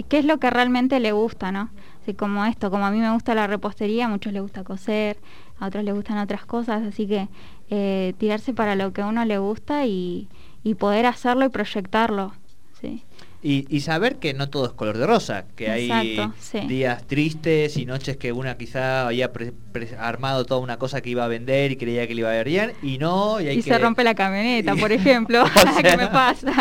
qué 0.07 0.19
es 0.19 0.25
lo 0.25 0.37
que 0.39 0.49
realmente 0.49 0.99
le 0.99 1.11
gusta, 1.11 1.51
¿no? 1.51 1.69
Así 2.01 2.13
como 2.13 2.45
esto, 2.45 2.71
como 2.71 2.85
a 2.85 2.91
mí 2.91 2.99
me 2.99 3.11
gusta 3.11 3.35
la 3.35 3.47
repostería, 3.47 4.05
a 4.05 4.09
muchos 4.09 4.31
les 4.31 4.41
gusta 4.41 4.63
coser, 4.63 5.17
a 5.59 5.67
otros 5.67 5.83
les 5.83 5.93
gustan 5.93 6.17
otras 6.17 6.45
cosas, 6.45 6.83
así 6.83 7.07
que 7.07 7.27
eh, 7.69 8.13
tirarse 8.17 8.53
para 8.53 8.75
lo 8.75 8.93
que 8.93 9.01
a 9.01 9.07
uno 9.07 9.25
le 9.25 9.37
gusta 9.37 9.85
y, 9.85 10.29
y 10.63 10.75
poder 10.75 11.05
hacerlo 11.05 11.45
y 11.45 11.49
proyectarlo, 11.49 12.33
¿sí? 12.79 13.03
Y, 13.41 13.65
y 13.73 13.79
saber 13.79 14.17
que 14.17 14.33
no 14.33 14.49
todo 14.49 14.65
es 14.65 14.73
color 14.73 14.97
de 14.97 15.07
rosa, 15.07 15.45
que 15.55 15.71
hay 15.71 16.19
sí. 16.41 16.59
días 16.67 17.07
tristes 17.07 17.77
y 17.77 17.85
noches 17.85 18.17
que 18.17 18.33
una 18.33 18.57
quizá 18.57 19.07
había 19.07 19.31
pre- 19.31 19.53
pre- 19.71 19.95
armado 19.97 20.43
toda 20.43 20.59
una 20.59 20.77
cosa 20.77 20.99
que 20.99 21.09
iba 21.11 21.23
a 21.23 21.29
vender 21.29 21.71
y 21.71 21.77
creía 21.77 22.05
que 22.05 22.15
le 22.15 22.19
iba 22.19 22.31
a 22.31 22.37
ir 22.41 22.45
bien 22.45 22.73
y 22.83 22.97
no, 22.97 23.39
y 23.39 23.47
hay 23.47 23.59
Y 23.59 23.63
que... 23.63 23.69
se 23.69 23.77
rompe 23.77 24.03
la 24.03 24.13
camioneta, 24.13 24.75
por 24.75 24.91
ejemplo, 24.91 25.43
O 25.45 25.47
sea, 25.73 25.81
¿qué 25.81 25.95
me 25.95 26.07
pasa? 26.07 26.51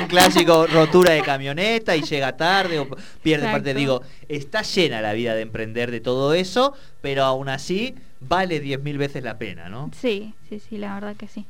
Un 0.00 0.06
clásico 0.06 0.68
rotura 0.68 1.12
de 1.14 1.22
camioneta 1.22 1.96
y 1.96 2.02
llega 2.02 2.36
tarde 2.36 2.78
o 2.78 2.88
pierde 3.20 3.46
Exacto. 3.46 3.50
parte. 3.64 3.74
Digo, 3.74 4.02
está 4.28 4.62
llena 4.62 5.00
la 5.00 5.14
vida 5.14 5.34
de 5.34 5.42
emprender 5.42 5.90
de 5.90 5.98
todo 6.00 6.34
eso, 6.34 6.72
pero 7.02 7.24
aún 7.24 7.48
así 7.48 7.96
vale 8.20 8.62
10.000 8.62 8.96
veces 8.96 9.24
la 9.24 9.38
pena, 9.38 9.68
¿no? 9.68 9.90
Sí, 10.00 10.34
sí, 10.48 10.60
sí, 10.60 10.78
la 10.78 10.94
verdad 10.94 11.16
que 11.16 11.26
sí. 11.26 11.46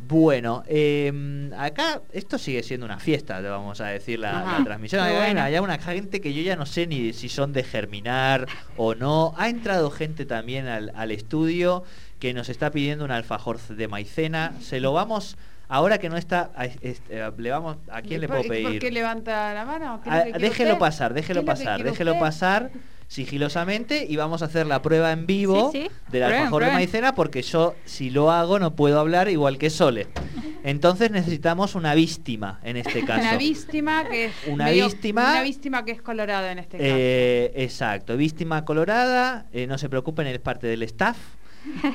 Bueno, 0.00 0.62
eh, 0.68 1.50
acá 1.58 2.02
esto 2.12 2.38
sigue 2.38 2.62
siendo 2.62 2.86
una 2.86 3.00
fiesta, 3.00 3.40
le 3.40 3.48
vamos 3.48 3.80
a 3.80 3.86
decir 3.88 4.20
la, 4.20 4.60
transmisión. 4.64 5.02
Hay, 5.02 5.16
bueno. 5.16 5.42
hay 5.42 5.58
una 5.58 5.78
gente 5.78 6.20
que 6.20 6.32
yo 6.32 6.40
ya 6.42 6.54
no 6.54 6.66
sé 6.66 6.86
ni 6.86 7.12
si 7.12 7.28
son 7.28 7.52
de 7.52 7.64
germinar 7.64 8.46
o 8.76 8.94
no. 8.94 9.34
Ha 9.36 9.48
entrado 9.48 9.90
gente 9.90 10.24
también 10.24 10.68
al, 10.68 10.92
al 10.94 11.10
estudio 11.10 11.82
que 12.20 12.32
nos 12.32 12.48
está 12.48 12.70
pidiendo 12.70 13.04
un 13.04 13.10
alfajor 13.10 13.58
de 13.60 13.88
maicena. 13.88 14.52
Se 14.60 14.78
lo 14.80 14.92
vamos 14.92 15.36
ahora 15.68 15.98
que 15.98 16.08
no 16.08 16.16
está, 16.16 16.52
a- 16.56 16.66
este, 16.66 17.20
le 17.36 17.50
vamos, 17.50 17.76
¿a 17.90 18.00
quién 18.00 18.20
le 18.20 18.28
¿Por- 18.28 18.36
puedo 18.38 18.48
¿Por 18.48 18.56
pedir? 18.56 18.80
qué 18.80 18.90
levanta 18.92 19.52
la 19.52 19.64
mano? 19.64 20.00
¿Qué 20.02 20.08
es 20.10 20.14
Ah, 20.14 20.38
déjelo 20.38 20.70
usted? 20.74 20.78
pasar, 20.80 21.12
déjelo 21.12 21.44
¿Qué 21.44 21.50
es 21.52 21.58
lo 21.58 21.62
que 21.62 21.64
pasar, 21.64 21.82
déjelo 21.82 22.12
usted? 22.12 22.20
pasar 22.24 22.70
sigilosamente 23.08 24.06
y 24.08 24.16
vamos 24.16 24.42
a 24.42 24.44
hacer 24.44 24.66
la 24.66 24.80
prueba 24.82 25.10
en 25.12 25.26
vivo 25.26 25.70
Sí, 25.72 25.82
sí. 25.82 25.88
del 26.12 26.22
Prueben, 26.22 26.34
alfajor 26.36 26.64
de 26.64 26.70
maicena 26.72 27.14
porque 27.14 27.42
yo 27.42 27.74
si 27.84 28.10
lo 28.10 28.30
hago 28.30 28.58
no 28.58 28.74
puedo 28.76 29.00
hablar 29.00 29.28
igual 29.28 29.58
que 29.58 29.70
Sole. 29.70 30.06
Entonces 30.62 31.10
necesitamos 31.10 31.74
una 31.74 31.94
víctima 31.94 32.60
en 32.62 32.76
este 32.76 33.04
caso. 33.04 33.20
Una 33.22 33.36
víctima 33.38 34.08
que 34.08 34.26
es 34.26 34.32
Una 34.48 34.66
medio- 34.66 34.86
víctima- 34.86 35.30
una 35.32 35.42
víctima 35.42 35.84
que 35.84 35.92
es 35.92 36.02
colorada 36.02 36.52
en 36.52 36.58
este 36.58 36.76
caso. 36.78 36.90
Eh, 36.90 37.52
exacto, 37.56 38.16
víctima 38.16 38.64
colorada, 38.64 39.46
eh, 39.52 39.66
no 39.66 39.78
se 39.78 39.88
preocupen, 39.88 40.26
es 40.26 40.38
parte 40.40 40.66
del 40.66 40.82
staff. 40.82 41.16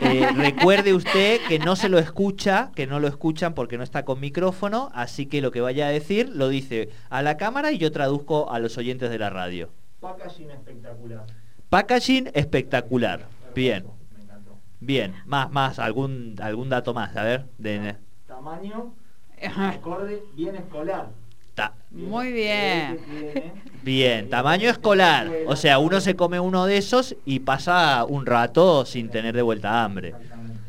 Eh, 0.02 0.28
recuerde 0.36 0.94
usted 0.94 1.40
que 1.48 1.60
no 1.60 1.76
se 1.76 1.90
lo 1.90 2.00
escucha, 2.00 2.72
que 2.76 2.88
no 2.88 3.00
lo 3.00 3.08
escuchan 3.08 3.54
porque 3.54 3.78
no 3.78 3.84
está 3.84 4.04
con 4.06 4.20
micrófono, 4.20 4.90
así 4.94 5.26
que 5.28 5.42
lo 5.42 5.52
que 5.52 5.62
vaya 5.62 5.88
a 5.88 5.90
decir 5.92 6.30
lo 6.30 6.50
dice 6.50 6.90
a 7.10 7.22
la 7.22 7.38
cámara 7.38 7.72
y 7.72 7.78
yo 7.78 7.92
traduzco 7.92 8.52
a 8.52 8.60
los 8.60 8.78
oyentes 8.78 9.10
de 9.10 9.20
la 9.20 9.30
radio. 9.30 9.70
Packaging 10.04 10.52
espectacular. 10.52 11.26
Packaging 11.70 12.30
espectacular. 12.34 13.26
Bien, 13.56 13.78
Hermoso, 13.78 13.98
Me 14.18 14.24
encantó. 14.24 14.58
bien. 14.82 15.14
Más, 15.26 15.50
más, 15.52 15.80
algún, 15.80 16.36
algún 16.42 16.68
dato 16.70 16.94
más, 16.94 17.16
a 17.16 17.24
ver. 17.24 17.46
De, 17.58 17.96
Tamaño, 18.28 18.94
Ajá. 19.44 19.70
acorde, 19.70 20.22
bien 20.36 20.56
escolar. 20.58 21.10
ta- 21.56 21.74
Muy 21.92 22.32
bien. 22.34 23.00
bien, 23.84 24.30
tamaño 24.30 24.70
escolar. 24.70 25.32
O 25.48 25.56
sea, 25.56 25.80
uno 25.80 26.02
se 26.02 26.16
come 26.16 26.40
uno 26.40 26.66
de 26.66 26.78
esos 26.78 27.16
y 27.26 27.40
pasa 27.40 28.04
un 28.06 28.26
rato 28.26 28.86
sin 28.86 29.10
tener 29.10 29.36
de 29.36 29.42
vuelta 29.42 29.84
hambre. 29.86 30.10
Exactamente. 30.10 30.60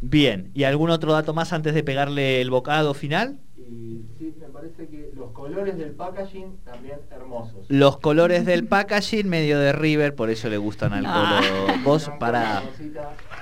Bien, 0.00 0.50
¿y 0.54 0.64
algún 0.64 0.90
otro 0.90 1.12
dato 1.12 1.34
más 1.34 1.52
antes 1.52 1.74
de 1.74 1.82
pegarle 1.82 2.40
el 2.40 2.50
bocado 2.50 2.94
final? 2.94 3.38
Y 3.58 4.00
sí, 4.16 4.34
me 4.40 4.46
parece 4.46 4.86
que 4.88 5.10
los 5.14 5.32
colores 5.48 5.78
del 5.78 5.90
packaging 5.92 6.56
también 6.64 6.98
hermosos. 7.10 7.64
Los 7.68 7.98
colores 7.98 8.44
del 8.46 8.66
packaging 8.66 9.28
medio 9.28 9.58
de 9.58 9.72
River, 9.72 10.14
por 10.14 10.30
eso 10.30 10.48
le 10.48 10.56
gustan 10.58 10.92
al 10.92 11.04
Ah. 11.06 11.40
Vos, 11.84 12.10
para. 12.20 12.62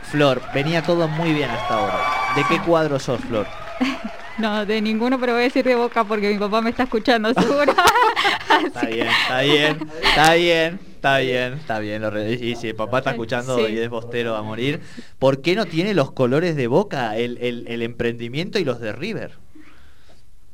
Flor, 0.02 0.40
venía 0.54 0.82
todo 0.82 1.08
muy 1.08 1.32
bien 1.32 1.50
hasta 1.50 1.74
ahora. 1.74 1.98
¿De 2.36 2.42
qué 2.48 2.60
cuadro 2.62 2.98
sos, 2.98 3.20
Flor? 3.20 3.46
No, 4.38 4.66
de 4.66 4.82
ninguno, 4.82 5.18
pero 5.18 5.32
voy 5.32 5.40
a 5.40 5.44
decir 5.44 5.64
de 5.64 5.74
boca 5.76 6.04
porque 6.04 6.30
mi 6.30 6.38
papá 6.38 6.60
me 6.60 6.68
está 6.68 6.82
escuchando, 6.82 7.32
seguro. 7.40 7.72
Está 8.66 8.80
bien, 8.86 9.06
está 9.08 9.40
bien, 9.40 9.78
está 10.02 10.34
bien, 10.34 10.80
está 10.94 11.18
bien, 11.20 11.52
está 11.54 11.78
bien. 11.78 12.02
lo 12.02 12.10
re- 12.10 12.32
Y 12.34 12.54
si 12.54 12.68
el 12.68 12.74
papá 12.74 12.98
está 12.98 13.12
escuchando 13.12 13.56
Sí. 13.56 13.72
y 13.72 13.78
es 13.78 13.88
bostero 13.88 14.36
a 14.36 14.42
morir, 14.42 14.82
¿por 15.18 15.40
qué 15.40 15.54
no 15.56 15.64
tiene 15.64 15.94
los 15.94 16.12
colores 16.12 16.54
de 16.54 16.66
Boca, 16.66 17.16
el, 17.16 17.38
el- 17.38 17.64
el 17.66 17.80
emprendimiento 17.80 18.58
y 18.58 18.64
los 18.66 18.78
de 18.78 18.92
River? 18.92 19.32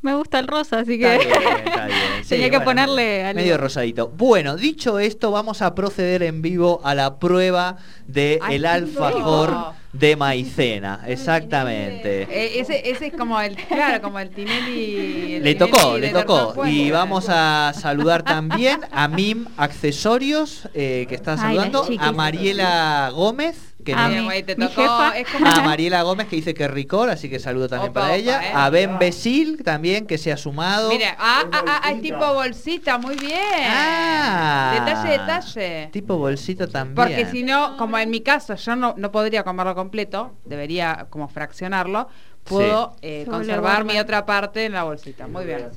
Me 0.03 0.15
gusta 0.15 0.39
el 0.41 0.49
rosa, 0.49 0.81
así 0.81 0.99
que 0.99 1.17
Está 1.17 1.39
bien, 1.39 1.63
está 1.67 1.87
bien. 1.87 1.99
Sí, 2.23 2.29
tenía 2.31 2.51
que 2.51 2.57
bueno, 2.59 2.71
ponerle 2.71 3.25
algo. 3.25 3.41
Medio 3.41 3.59
rosadito. 3.59 4.09
Bueno, 4.09 4.57
dicho 4.57 4.99
esto, 4.99 5.31
vamos 5.31 5.63
a 5.63 5.75
proceder 5.75 6.23
en 6.23 6.43
vivo 6.43 6.81
a 6.85 6.95
la 6.95 7.19
prueba 7.19 7.77
del 8.07 8.41
qué 8.41 8.67
alfajor 8.69 9.75
de 9.93 10.17
maicena. 10.17 11.01
Exactamente. 11.07 12.23
Eh, 12.23 12.61
ese, 12.61 12.91
ese 12.91 13.09
es 13.09 13.15
como 13.15 13.41
el, 13.41 13.57
claro, 13.57 14.01
como 14.03 14.19
el 14.19 14.31
Tinelli. 14.31 15.35
el 15.35 15.45
Le 15.45 15.55
tocó, 15.55 15.95
de 15.95 16.01
le 16.01 16.09
tocó. 16.11 16.67
Y 16.67 16.91
vamos 16.91 17.27
a 17.29 17.73
saludar 17.75 18.23
también 18.23 18.81
a 18.91 19.09
MIM 19.09 19.47
Accesorios, 19.57 20.69
eh, 20.75 21.07
que 21.09 21.15
está 21.15 21.37
saludando, 21.37 21.87
a 21.99 22.13
Mariela 22.13 23.11
Gómez, 23.15 23.72
que 23.83 23.93
A 23.93 23.97
nos- 23.97 24.09
mi- 24.09 24.13
Bien, 24.15 24.25
güey, 24.25 24.43
te 24.43 24.57
mi 24.57 24.67
tocó, 24.67 24.83
jefa. 24.83 25.19
es 25.19 25.29
como- 25.29 25.47
a 25.47 25.63
Mariela 25.63 26.03
Gómez 26.03 26.29
que 26.29 26.37
dice 26.37 26.55
que 26.55 26.65
es 26.65 26.71
ricor, 26.71 27.11
así 27.11 27.29
que 27.29 27.39
saludo 27.39 27.69
también 27.69 27.91
Opa, 27.91 28.01
para 28.01 28.13
opa, 28.13 28.17
ella. 28.19 28.43
eh. 28.49 28.53
A 28.55 28.71
Ben 28.71 28.99
Besil 28.99 29.63
también 29.65 30.07
que 30.07 30.19
se 30.19 30.33
ha 30.33 30.37
sumado. 30.37 30.89
Mira, 30.91 31.17
ah, 31.19 31.43
ah, 31.53 31.65
ah, 31.67 31.81
bolsita. 31.91 32.03
tipo 32.03 32.35
bolsita, 32.35 32.99
muy 32.99 33.17
bien. 33.17 33.39
Ah. 33.69 34.85
Detalle, 34.85 35.11
detalle. 35.19 35.89
Tipo 35.93 36.17
bolsito 36.19 36.69
también. 36.69 36.95
Porque 36.95 37.27
si 37.27 37.43
no, 37.43 37.77
como 37.77 37.99
en 37.99 38.11
mi 38.11 38.21
caso, 38.21 38.55
yo 38.55 38.77
no, 38.77 38.95
no 38.97 39.11
podría 39.13 39.43
comerlo 39.45 39.75
completo, 39.75 40.33
debería 40.45 41.07
como 41.11 41.29
fraccionarlo, 41.29 42.09
puedo 42.45 42.97
eh, 43.03 43.23
Se 43.25 43.31
conservar 43.31 43.85
mi 43.85 43.99
otra 43.99 44.27
parte 44.27 44.65
en 44.67 44.73
la 44.73 44.83
bolsita. 44.85 45.27
Muy 45.27 45.45
bien. 45.45 45.69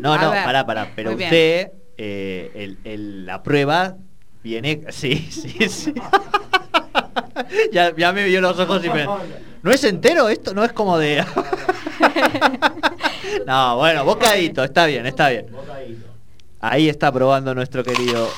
No, 0.00 0.14
A 0.14 0.18
no, 0.22 0.30
ver. 0.30 0.44
pará, 0.44 0.64
pará. 0.66 0.90
Pero 0.94 1.12
Muy 1.12 1.24
usted, 1.24 1.72
eh, 1.96 2.50
el- 2.54 2.78
el- 2.84 3.26
la 3.26 3.42
prueba 3.42 3.96
viene. 4.42 4.82
Sí, 4.90 5.16
sí, 5.30 5.68
sí. 5.68 5.92
ya, 7.72 7.94
ya 7.96 8.12
me 8.12 8.24
vio 8.24 8.40
los 8.40 8.58
ojos 8.58 8.84
y 8.84 8.90
me. 8.90 9.06
¿No 9.62 9.70
es 9.70 9.84
entero 9.84 10.28
esto? 10.28 10.54
¿No 10.54 10.64
es 10.64 10.72
como 10.72 10.98
de.? 10.98 11.24
no, 13.46 13.76
bueno, 13.76 14.04
bocadito, 14.04 14.64
está 14.64 14.86
bien, 14.86 15.06
está 15.06 15.28
bien. 15.30 15.46
Ahí 16.60 16.88
está 16.88 17.12
probando 17.12 17.54
nuestro 17.54 17.82
querido 17.84 18.28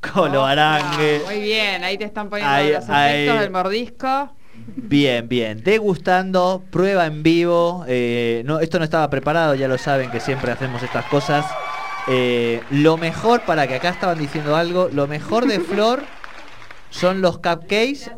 Colo 0.00 0.44
Arangue. 0.44 1.22
Muy 1.24 1.40
bien, 1.40 1.82
ahí 1.84 1.96
te 1.96 2.04
están 2.04 2.28
poniendo 2.28 2.54
Ahí, 2.54 2.72
los 2.72 2.84
efectos 2.88 3.40
del 3.40 3.50
mordisco. 3.50 4.30
Bien, 4.76 5.28
bien. 5.28 5.62
Degustando, 5.62 6.62
prueba 6.70 7.06
en 7.06 7.22
vivo. 7.22 7.84
eh, 7.88 8.42
no, 8.44 8.60
esto 8.60 8.78
no 8.78 8.84
estaba 8.84 9.08
preparado, 9.10 9.54
ya 9.54 9.68
lo 9.68 9.78
saben 9.78 10.10
que 10.10 10.20
siempre 10.20 10.52
hacemos 10.52 10.82
estas 10.82 11.04
cosas. 11.06 11.46
Eh, 12.06 12.60
lo 12.70 12.96
mejor, 12.96 13.42
para 13.42 13.66
que 13.66 13.76
acá 13.76 13.88
estaban 13.88 14.18
diciendo 14.18 14.56
algo, 14.56 14.88
lo 14.92 15.06
mejor 15.06 15.46
de 15.46 15.60
Flor 15.60 16.02
son 16.94 17.20
los 17.20 17.36
cupcakes. 17.38 18.10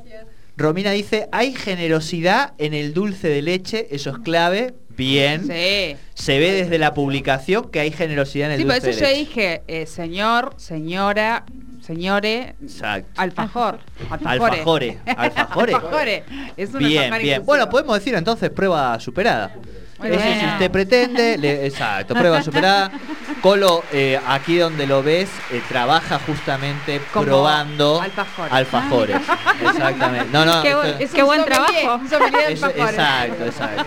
Romina 0.57 0.91
dice, 0.91 1.29
hay 1.33 1.55
generosidad 1.55 2.55
en 2.59 2.73
el 2.75 2.95
dulce 2.95 3.29
de 3.29 3.43
leche, 3.43 3.89
eso 3.91 4.11
es 4.11 4.19
clave. 4.19 4.75
Bien. 4.97 5.43
Sí. 5.47 5.97
Se 6.15 6.39
ve 6.39 6.53
desde 6.53 6.79
la 6.79 6.95
publicación 6.95 7.71
que 7.71 7.81
hay 7.81 7.91
generosidad 7.91 8.47
en 8.49 8.53
el 8.53 8.59
Sí, 8.61 8.65
por 8.65 8.75
dulce 8.75 8.91
eso 8.91 9.01
de 9.01 9.05
yo 9.05 9.09
leche. 9.11 9.19
dije, 9.21 9.63
eh, 9.69 9.85
señor, 9.87 10.55
señora, 10.57 11.45
señore, 11.83 12.55
Exacto. 12.63 13.09
alfajor. 13.17 13.81
Alfajore, 14.09 14.99
alfajore. 15.05 15.75
Alfajore. 15.75 16.25
Es 16.57 16.71
una 16.71 16.89
Bien, 16.89 17.15
bien. 17.21 17.45
Bueno, 17.45 17.69
podemos 17.69 17.99
decir 17.99 18.15
entonces 18.15 18.49
prueba 18.49 18.99
superada. 18.99 19.55
Muy 19.99 20.09
Eso 20.11 20.19
bien. 20.23 20.41
si 20.41 20.47
usted 20.47 20.71
pretende, 20.71 21.39
le- 21.39 21.67
exacto, 21.67 22.15
prueba 22.15 22.43
superada. 22.43 22.91
Colo, 23.41 23.83
eh, 23.93 24.21
aquí 24.27 24.57
donde 24.57 24.87
lo 24.87 25.03
ves, 25.03 25.29
eh, 25.51 25.63
trabaja 25.69 26.19
justamente 26.27 27.01
Como 27.13 27.27
probando 27.27 28.01
alfajores. 28.01 28.53
alfajores. 28.53 29.17
Exactamente. 29.61 30.29
No, 30.33 30.45
no, 30.45 30.63
Qué 30.63 30.69
esto- 30.69 30.81
bueno. 30.83 30.97
Es 30.99 31.11
Qué 31.13 31.23
buen 31.23 31.41
sommelier, 31.41 31.69
trabajo. 31.83 32.09
sommelier 32.09 32.33
de 32.47 32.47
alfajores. 32.65 32.91
exacto, 32.91 33.45
exacto. 33.47 33.85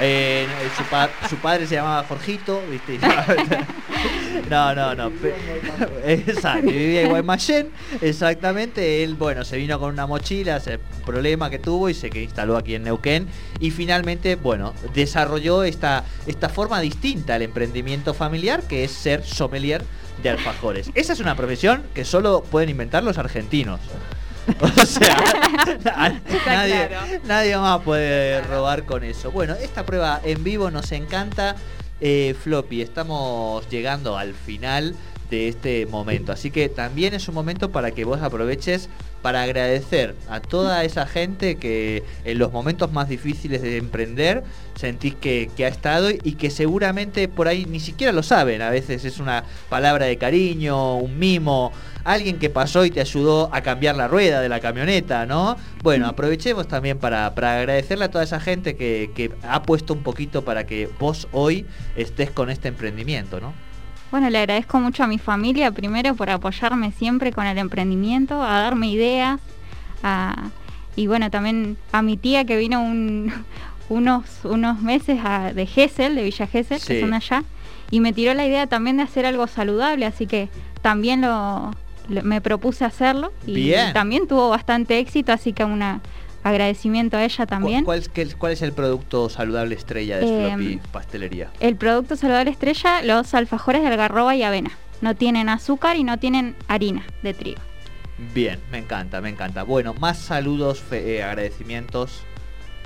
Eh, 0.00 0.46
su, 0.76 0.84
pa- 0.84 1.10
su 1.28 1.36
padre 1.36 1.66
se 1.66 1.74
llamaba 1.76 2.04
Jorgito, 2.08 2.62
¿viste? 2.70 2.98
No, 4.50 4.74
no, 4.74 4.94
no. 4.94 5.10
en 6.04 7.12
exactamente. 8.00 9.02
Él, 9.02 9.14
bueno, 9.14 9.44
se 9.44 9.56
vino 9.56 9.80
con 9.80 9.92
una 9.92 10.06
mochila, 10.06 10.58
ese 10.58 10.78
problema 11.04 11.50
que 11.50 11.58
tuvo 11.58 11.88
y 11.88 11.94
se 11.94 12.06
instaló 12.22 12.56
aquí 12.56 12.74
en 12.74 12.84
Neuquén. 12.84 13.26
Y 13.58 13.70
finalmente, 13.70 14.36
bueno, 14.36 14.72
desarrolló 14.94 15.64
esta, 15.64 16.04
esta 16.26 16.48
forma 16.48 16.80
distinta 16.80 17.34
al 17.34 17.42
emprendimiento 17.42 18.14
familiar, 18.14 18.62
que 18.68 18.84
es 18.84 18.92
ser 18.92 19.24
sommelier 19.24 19.82
de 20.22 20.30
alfajores. 20.30 20.90
Esa 20.94 21.14
es 21.14 21.20
una 21.20 21.34
profesión 21.34 21.82
que 21.94 22.04
solo 22.04 22.42
pueden 22.44 22.68
inventar 22.68 23.02
los 23.02 23.18
argentinos. 23.18 23.80
O 24.60 24.86
sea, 24.86 25.16
na- 25.84 26.20
nadie, 26.46 26.88
claro. 26.88 27.06
nadie 27.24 27.56
más 27.58 27.82
puede 27.82 28.40
robar 28.42 28.84
con 28.84 29.02
eso. 29.04 29.30
Bueno, 29.30 29.54
esta 29.54 29.84
prueba 29.84 30.20
en 30.24 30.44
vivo 30.44 30.70
nos 30.70 30.92
encanta. 30.92 31.56
Eh, 32.00 32.34
Floppy, 32.42 32.82
estamos 32.82 33.68
llegando 33.70 34.16
al 34.18 34.34
final 34.34 34.94
de 35.30 35.48
este 35.48 35.86
momento. 35.86 36.32
Así 36.32 36.50
que 36.50 36.68
también 36.68 37.14
es 37.14 37.28
un 37.28 37.34
momento 37.34 37.70
para 37.70 37.90
que 37.90 38.04
vos 38.04 38.20
aproveches 38.22 38.88
para 39.22 39.42
agradecer 39.42 40.14
a 40.28 40.40
toda 40.40 40.84
esa 40.84 41.06
gente 41.06 41.56
que 41.56 42.04
en 42.24 42.38
los 42.38 42.52
momentos 42.52 42.92
más 42.92 43.08
difíciles 43.08 43.60
de 43.60 43.76
emprender 43.76 44.44
sentís 44.76 45.14
que, 45.14 45.50
que 45.56 45.64
ha 45.64 45.68
estado 45.68 46.10
y 46.10 46.34
que 46.34 46.50
seguramente 46.50 47.26
por 47.26 47.48
ahí 47.48 47.64
ni 47.64 47.80
siquiera 47.80 48.12
lo 48.12 48.22
saben. 48.22 48.62
A 48.62 48.70
veces 48.70 49.04
es 49.04 49.18
una 49.18 49.44
palabra 49.68 50.06
de 50.06 50.16
cariño, 50.16 50.98
un 50.98 51.18
mimo, 51.18 51.72
alguien 52.04 52.38
que 52.38 52.50
pasó 52.50 52.84
y 52.84 52.90
te 52.90 53.00
ayudó 53.00 53.50
a 53.52 53.62
cambiar 53.62 53.96
la 53.96 54.06
rueda 54.06 54.40
de 54.40 54.48
la 54.48 54.60
camioneta, 54.60 55.26
¿no? 55.26 55.56
Bueno, 55.82 56.06
aprovechemos 56.06 56.68
también 56.68 56.98
para, 56.98 57.34
para 57.34 57.58
agradecerle 57.58 58.04
a 58.04 58.10
toda 58.10 58.22
esa 58.22 58.38
gente 58.38 58.76
que, 58.76 59.10
que 59.14 59.32
ha 59.42 59.62
puesto 59.62 59.92
un 59.92 60.04
poquito 60.04 60.44
para 60.44 60.66
que 60.66 60.88
vos 61.00 61.26
hoy 61.32 61.66
estés 61.96 62.30
con 62.30 62.48
este 62.48 62.68
emprendimiento, 62.68 63.40
¿no? 63.40 63.65
Bueno, 64.10 64.30
le 64.30 64.38
agradezco 64.38 64.78
mucho 64.80 65.02
a 65.04 65.06
mi 65.06 65.18
familia, 65.18 65.70
primero 65.72 66.14
por 66.14 66.30
apoyarme 66.30 66.92
siempre 66.92 67.32
con 67.32 67.46
el 67.46 67.58
emprendimiento, 67.58 68.40
a 68.42 68.60
darme 68.60 68.88
ideas, 68.90 69.40
a- 70.02 70.48
y 70.94 71.06
bueno, 71.08 71.30
también 71.30 71.76
a 71.92 72.02
mi 72.02 72.16
tía 72.16 72.44
que 72.44 72.56
vino 72.56 72.82
un- 72.82 73.32
unos, 73.88 74.24
unos 74.44 74.80
meses 74.80 75.20
a- 75.24 75.52
de 75.52 75.66
Gesell, 75.66 76.14
de 76.14 76.22
Villa 76.22 76.46
Gesell, 76.46 76.80
Sí. 76.80 76.86
que 76.88 77.00
son 77.00 77.14
allá, 77.14 77.44
y 77.90 78.00
me 78.00 78.12
tiró 78.12 78.32
la 78.34 78.46
idea 78.46 78.66
también 78.66 78.96
de 78.96 79.02
hacer 79.02 79.26
algo 79.26 79.46
saludable, 79.46 80.06
así 80.06 80.26
que 80.26 80.48
también 80.82 81.20
lo, 81.20 81.72
lo- 82.08 82.22
me 82.22 82.40
propuse 82.40 82.84
hacerlo 82.84 83.32
y 83.46 83.54
Bien. 83.54 83.92
también 83.92 84.26
tuvo 84.28 84.48
bastante 84.48 84.98
éxito, 85.00 85.32
así 85.32 85.52
que 85.52 85.64
una, 85.64 86.00
agradecimiento 86.48 87.16
a 87.16 87.24
ella 87.24 87.44
¿Cu- 87.44 87.50
también. 87.50 87.84
¿Cuál, 87.84 87.98
es, 87.98 88.08
qué- 88.08 88.26
cuál 88.38 88.52
es 88.52 88.62
el 88.62 88.72
producto 88.72 89.28
saludable 89.28 89.74
estrella 89.74 90.18
de 90.18 90.26
Floppy 90.26 90.80
Pastelería? 90.92 91.50
El 91.60 91.76
producto 91.76 92.16
saludable 92.16 92.50
estrella, 92.50 93.02
los 93.02 93.34
alfajores 93.34 93.82
de 93.82 93.88
algarroba 93.88 94.34
y 94.36 94.42
avena. 94.42 94.70
No 95.00 95.14
tienen 95.14 95.48
azúcar 95.48 95.96
y 95.96 96.04
no 96.04 96.18
tienen 96.18 96.56
harina 96.68 97.04
de 97.22 97.34
trigo. 97.34 97.60
Bien, 98.34 98.58
me 98.70 98.78
encanta, 98.78 99.20
me 99.20 99.28
encanta. 99.28 99.62
Bueno, 99.62 99.92
más 99.94 100.18
saludos, 100.18 100.82
eh, 100.92 101.22
agradecimientos. 101.22 102.22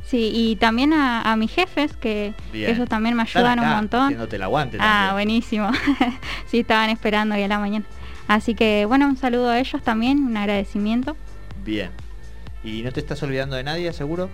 Sí, 0.05 0.33
y 0.35 0.57
también 0.57 0.93
a, 0.93 1.23
a 1.23 1.37
mis 1.37 1.53
jefes, 1.53 1.97
que, 1.97 2.35
ellos 2.53 2.89
también 2.89 3.15
me 3.15 3.23
ayudan 3.23 3.61
un 3.61 3.69
montón. 3.69 4.03
Haciéndote 4.07 4.37
el 4.37 4.43
aguante 4.43 4.79
Ah, 4.81 5.11
buenísimo. 5.13 5.71
sí, 6.47 6.61
estaban 6.61 6.91
esperando 6.91 7.37
hoy 7.37 7.43
a 7.43 7.49
la 7.49 7.61
mañana. 7.61 7.85
Así 8.27 8.55
que 8.55 8.87
bueno, 8.87 9.07
un 9.07 9.17
saludo 9.17 9.51
a 9.51 9.61
ellos 9.61 9.81
también, 9.83 10.25
un 10.25 10.37
agradecimiento. 10.37 11.17
Bien. 11.65 11.91
¿Y 12.63 12.83
no 12.83 12.93
te 12.93 13.01
estás 13.01 13.23
olvidando 13.23 13.57
de 13.57 13.65
nadie, 13.65 13.93
seguro? 13.93 14.29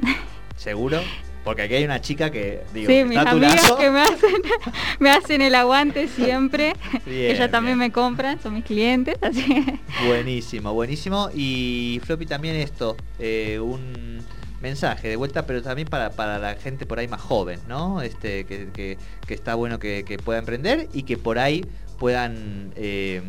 ¿Seguro? 0.56 1.00
Porque 1.44 1.62
aquí 1.62 1.74
hay 1.74 1.84
una 1.84 2.00
chica 2.00 2.30
que, 2.30 2.62
digo, 2.74 2.90
sí, 2.90 3.04
mis 3.04 3.18
amigas 3.18 3.72
que 3.78 3.90
me 3.90 4.00
hacen, 4.00 4.34
me 4.98 5.10
hacen 5.10 5.42
el 5.42 5.54
aguante 5.54 6.08
siempre. 6.08 6.72
Bien, 7.06 7.30
Ellas 7.36 7.50
también 7.52 7.78
bien. 7.78 7.88
me 7.90 7.92
compran, 7.92 8.40
son 8.42 8.54
mis 8.54 8.64
clientes, 8.64 9.16
así 9.22 9.64
Buenísimo, 10.08 10.72
buenísimo. 10.74 11.30
Y 11.34 12.00
Floppy 12.04 12.26
también 12.26 12.56
esto, 12.56 12.96
eh, 13.20 13.60
un 13.60 14.18
mensaje 14.60 15.06
de 15.08 15.14
vuelta, 15.14 15.46
pero 15.46 15.62
también 15.62 15.86
para, 15.86 16.10
para 16.10 16.38
la 16.40 16.54
gente 16.56 16.84
por 16.84 16.98
ahí 16.98 17.06
más 17.06 17.20
joven, 17.20 17.60
¿no? 17.68 18.02
Este, 18.02 18.44
que, 18.44 18.70
que- 18.72 18.98
que 19.24 19.34
está 19.34 19.54
bueno 19.54 19.78
que, 19.78 20.02
que 20.04 20.18
pueda 20.18 20.40
emprender 20.40 20.88
y 20.92 21.04
que 21.04 21.16
por 21.16 21.38
ahí 21.38 21.64
puedan, 21.98 22.72
eh, 22.74 23.22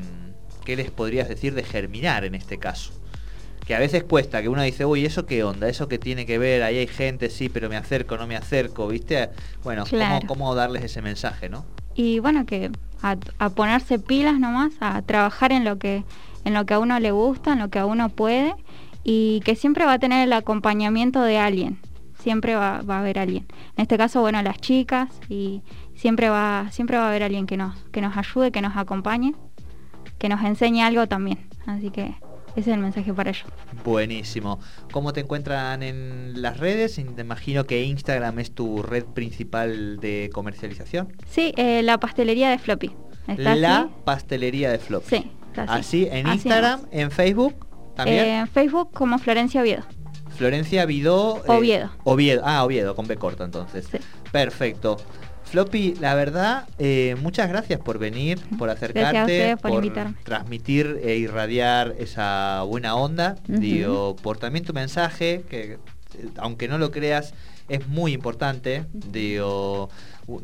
¿qué 0.65 0.75
les 0.75 0.89
podrías 0.89 1.29
decir 1.29 1.53
de 1.53 1.61
germinar 1.63 2.25
en 2.25 2.33
este 2.33 2.57
caso? 2.57 2.93
Que 3.67 3.75
a 3.75 3.79
veces 3.79 4.03
cuesta, 4.05 4.41
que 4.41 4.47
uno 4.47 4.61
dice, 4.61 4.85
uy, 4.85 5.05
¿eso 5.05 5.25
qué 5.25 5.43
onda? 5.43 5.67
¿Eso 5.67 5.89
qué 5.89 5.99
tiene 5.99 6.25
que 6.25 6.37
ver? 6.37 6.63
Ahí 6.63 6.77
hay 6.77 6.87
gente, 6.87 7.29
sí, 7.29 7.49
pero 7.49 7.67
me 7.67 7.75
acerco, 7.75 8.17
no 8.17 8.25
me 8.25 8.37
acerco, 8.37 8.87
¿viste? 8.87 9.29
Bueno, 9.63 9.83
¿cómo-. 9.89 10.21
¿cómo, 10.25 10.55
darles 10.55 10.83
ese 10.85 11.01
mensaje, 11.01 11.49
no? 11.49 11.65
y 11.97 12.19
bueno 12.19 12.45
que 12.45 12.71
a, 13.01 13.17
a 13.39 13.49
ponerse 13.49 13.99
pilas 13.99 14.39
nomás, 14.39 14.71
a 14.79 15.01
trabajar 15.01 15.51
en 15.51 15.65
lo 15.65 15.77
que 15.77 16.05
en 16.45 16.53
lo 16.53 16.65
que 16.65 16.75
a 16.75 16.79
uno 16.79 16.97
le 16.99 17.11
gusta, 17.11 17.53
en 17.53 17.59
lo 17.59 17.69
que 17.69 17.79
a 17.79 17.85
uno 17.85 18.07
puede 18.07 18.55
y 19.03 19.41
que 19.43 19.55
siempre 19.55 19.85
va 19.85 19.93
a 19.93 19.99
tener 19.99 20.23
el 20.23 20.31
acompañamiento 20.31 21.21
de 21.21 21.37
alguien, 21.37 21.79
siempre 22.19 22.55
va, 22.55 22.81
va 22.83 22.97
a 22.97 22.99
haber 22.99 23.19
alguien. 23.19 23.45
En 23.75 23.81
este 23.81 23.97
caso, 23.97 24.21
bueno, 24.21 24.41
las 24.43 24.61
chicas 24.61 25.09
y 25.27 25.61
siempre 25.93 26.29
va 26.29 26.67
siempre 26.71 26.97
va 26.97 27.05
a 27.05 27.09
haber 27.09 27.23
alguien 27.23 27.47
que 27.47 27.57
nos 27.57 27.75
que 27.91 27.99
nos 27.99 28.15
ayude, 28.15 28.51
que 28.51 28.61
nos 28.61 28.77
acompañe, 28.77 29.33
que 30.19 30.29
nos 30.29 30.41
enseñe 30.43 30.83
algo 30.83 31.07
también. 31.07 31.49
Así 31.65 31.89
que 31.89 32.15
ese 32.59 32.71
es 32.71 32.75
el 32.75 32.79
mensaje 32.81 33.13
para 33.13 33.29
ellos. 33.29 33.45
Buenísimo. 33.83 34.59
¿Cómo 34.91 35.13
te 35.13 35.21
encuentran 35.21 35.83
en 35.83 36.41
las 36.41 36.57
redes? 36.57 36.95
Te 36.95 37.21
imagino 37.21 37.65
que 37.65 37.83
Instagram 37.83 38.39
es 38.39 38.51
tu 38.53 38.81
red 38.83 39.05
principal 39.05 39.99
de 39.99 40.29
comercialización. 40.33 41.13
Sí, 41.29 41.53
eh, 41.57 41.81
la 41.83 41.99
pastelería 41.99 42.49
de 42.49 42.57
Floppy. 42.57 42.91
¿Está 43.27 43.55
La 43.55 43.79
así? 43.79 43.89
pastelería 44.05 44.71
de 44.71 44.79
Flop. 44.79 45.03
Sí, 45.07 45.31
está 45.49 45.63
así. 45.63 46.05
Así, 46.05 46.07
en 46.11 46.27
Instagram, 46.27 46.81
en 46.91 47.11
Facebook 47.11 47.55
también. 47.95 48.25
Eh, 48.25 48.39
en 48.39 48.47
Facebook 48.47 48.91
como 48.93 49.17
Florencia 49.19 49.61
Oviedo. 49.61 49.83
Florencia 50.35 50.85
Vidó. 50.85 51.37
eh, 51.45 51.51
Oviedo. 51.51 51.91
Oviedo. 52.03 52.41
Ah, 52.45 52.63
Oviedo, 52.63 52.95
con 52.95 53.07
B 53.07 53.17
corta 53.17 53.43
entonces. 53.43 53.87
Sí. 53.91 53.97
Perfecto. 54.31 54.97
Floppy, 55.47 55.95
la 55.99 56.13
verdad, 56.13 56.67
eh, 56.77 57.15
muchas 57.21 57.47
gracias 57.47 57.79
por 57.79 57.99
venir, 57.99 58.39
por 58.57 58.69
acercarte, 58.69 59.21
ustedes 59.21 59.57
por 59.57 60.13
transmitir 60.23 60.99
e 61.03 61.15
irradiar 61.17 61.95
esa 61.97 62.63
buena 62.63 62.95
onda, 62.95 63.37
digo, 63.47 64.15
por 64.17 64.37
también 64.37 64.65
tu 64.65 64.73
mensaje, 64.73 65.43
que 65.49 65.73
eh, 65.73 65.77
aunque 66.37 66.67
no 66.67 66.77
lo 66.77 66.91
creas, 66.91 67.33
es 67.69 67.87
muy 67.87 68.13
importante. 68.13 68.85
Digo, 68.93 69.89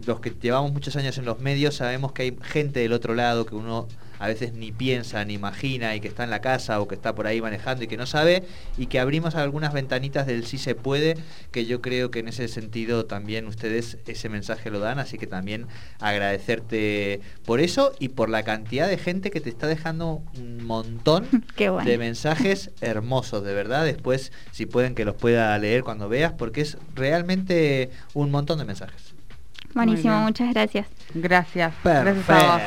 los 0.06 0.20
que 0.20 0.32
llevamos 0.42 0.72
muchos 0.72 0.96
años 0.96 1.18
en 1.18 1.26
los 1.26 1.40
medios 1.40 1.76
sabemos 1.76 2.12
que 2.14 2.24
hay 2.24 2.38
gente 2.42 2.80
del 2.80 2.94
otro 2.94 3.14
lado 3.14 3.46
que 3.46 3.56
uno 3.56 3.88
a 4.24 4.28
veces 4.28 4.54
ni 4.54 4.72
piensa 4.72 5.26
ni 5.26 5.34
imagina 5.34 5.96
y 5.96 6.00
que 6.00 6.08
está 6.08 6.24
en 6.24 6.30
la 6.30 6.40
casa 6.40 6.80
o 6.80 6.88
que 6.88 6.96
está 6.96 7.14
por 7.14 7.28
ahí 7.28 7.42
manejando 7.42 7.84
y 7.84 7.88
que 7.88 7.98
no 7.98 8.06
sabe 8.06 8.44
y 8.78 8.86
que 8.86 9.00
abrimos 9.00 9.36
algunas 9.36 9.74
ventanitas 9.74 10.26
del 10.26 10.46
sí 10.46 10.58
se 10.58 10.76
puede 10.76 11.18
que 11.52 11.66
yo 11.66 11.82
creo 11.82 12.10
que 12.10 12.20
en 12.20 12.30
ese 12.30 12.48
sentido 12.48 13.06
también 13.06 13.48
ustedes 13.48 13.98
ese 14.08 14.30
mensaje 14.30 14.70
lo 14.70 14.80
dan 14.80 15.00
así 15.00 15.18
que 15.18 15.28
también 15.28 15.68
agradecerte 16.00 17.20
por 17.46 17.60
eso 17.60 17.94
y 18.00 18.10
por 18.10 18.30
la 18.30 18.44
cantidad 18.44 18.88
de 18.88 18.98
gente 18.98 19.30
que 19.30 19.42
te 19.42 19.50
está 19.50 19.68
dejando 19.68 20.22
un 20.38 20.64
montón 20.64 21.28
bueno. 21.58 21.84
de 21.84 21.98
mensajes 21.98 22.72
hermosos, 22.82 23.44
de 23.44 23.54
verdad. 23.54 23.86
Después, 23.86 24.32
si 24.52 24.66
pueden, 24.66 24.96
que 24.96 25.06
los 25.06 25.16
pueda 25.16 25.58
leer 25.58 25.84
cuando 25.84 26.10
veas, 26.10 26.34
porque 26.34 26.62
es 26.62 26.78
realmente 26.96 27.90
un 28.14 28.32
montón 28.32 28.60
de 28.60 28.66
mensajes. 28.66 29.13
Buenísimo, 29.74 30.20
muchas 30.20 30.54
gracias. 30.54 30.88
Gracias. 31.14 31.74
Perfecto. 31.84 32.14
Gracias 32.14 32.30
a 32.30 32.54
vos. 32.54 32.62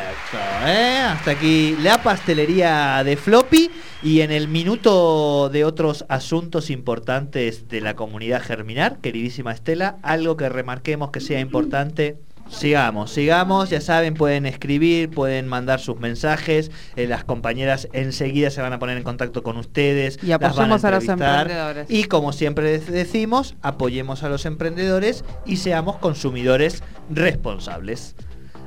¿eh? 0.67 0.99
Hasta 1.09 1.31
aquí 1.31 1.77
la 1.81 2.03
pastelería 2.03 3.03
de 3.05 3.17
Floppy 3.17 3.71
y 4.03 4.21
en 4.21 4.31
el 4.31 4.49
minuto 4.49 5.49
de 5.49 5.65
otros 5.65 6.05
asuntos 6.09 6.71
importantes 6.71 7.69
de 7.69 7.81
la 7.81 7.95
comunidad 7.95 8.43
germinar, 8.43 8.99
queridísima 8.99 9.53
Estela, 9.53 9.97
algo 10.03 10.37
que 10.37 10.49
remarquemos 10.49 11.11
que 11.11 11.21
sea 11.21 11.41
importante. 11.41 12.19
Sigamos, 12.49 13.11
sigamos, 13.11 13.71
ya 13.71 13.81
saben, 13.81 14.15
pueden 14.15 14.47
escribir, 14.47 15.11
pueden 15.11 15.47
mandar 15.49 15.81
sus 15.81 15.99
mensajes, 15.99 16.71
eh, 16.95 17.07
las 17.07 17.25
compañeras 17.25 17.89
enseguida 17.93 18.51
se 18.51 18.63
van 18.63 18.73
a 18.73 18.79
poner 18.79 18.97
en 18.97 19.03
contacto 19.03 19.43
con 19.43 19.57
ustedes. 19.57 20.19
Y 20.23 20.33
apoyemos 20.33 20.85
a 20.85 20.91
los 20.91 21.03
entrevistar. 21.03 21.41
emprendedores. 21.41 21.87
Y 21.91 22.05
como 22.05 22.33
siempre 22.33 22.79
decimos, 22.79 23.57
apoyemos 23.63 24.23
a 24.23 24.29
los 24.29 24.47
emprendedores 24.47 25.25
y 25.45 25.57
seamos 25.57 25.97
consumidores 25.97 26.83
responsables. 27.11 28.15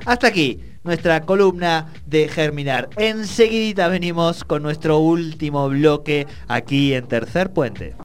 Hasta 0.06 0.28
aquí 0.28 0.60
nuestra 0.82 1.22
columna 1.22 1.92
de 2.06 2.28
Germinar. 2.28 2.88
Enseguidita 2.96 3.88
venimos 3.88 4.44
con 4.44 4.62
nuestro 4.62 4.98
último 4.98 5.68
bloque 5.68 6.26
aquí 6.48 6.94
en 6.94 7.06
Tercer 7.06 7.52
Puente. 7.52 7.94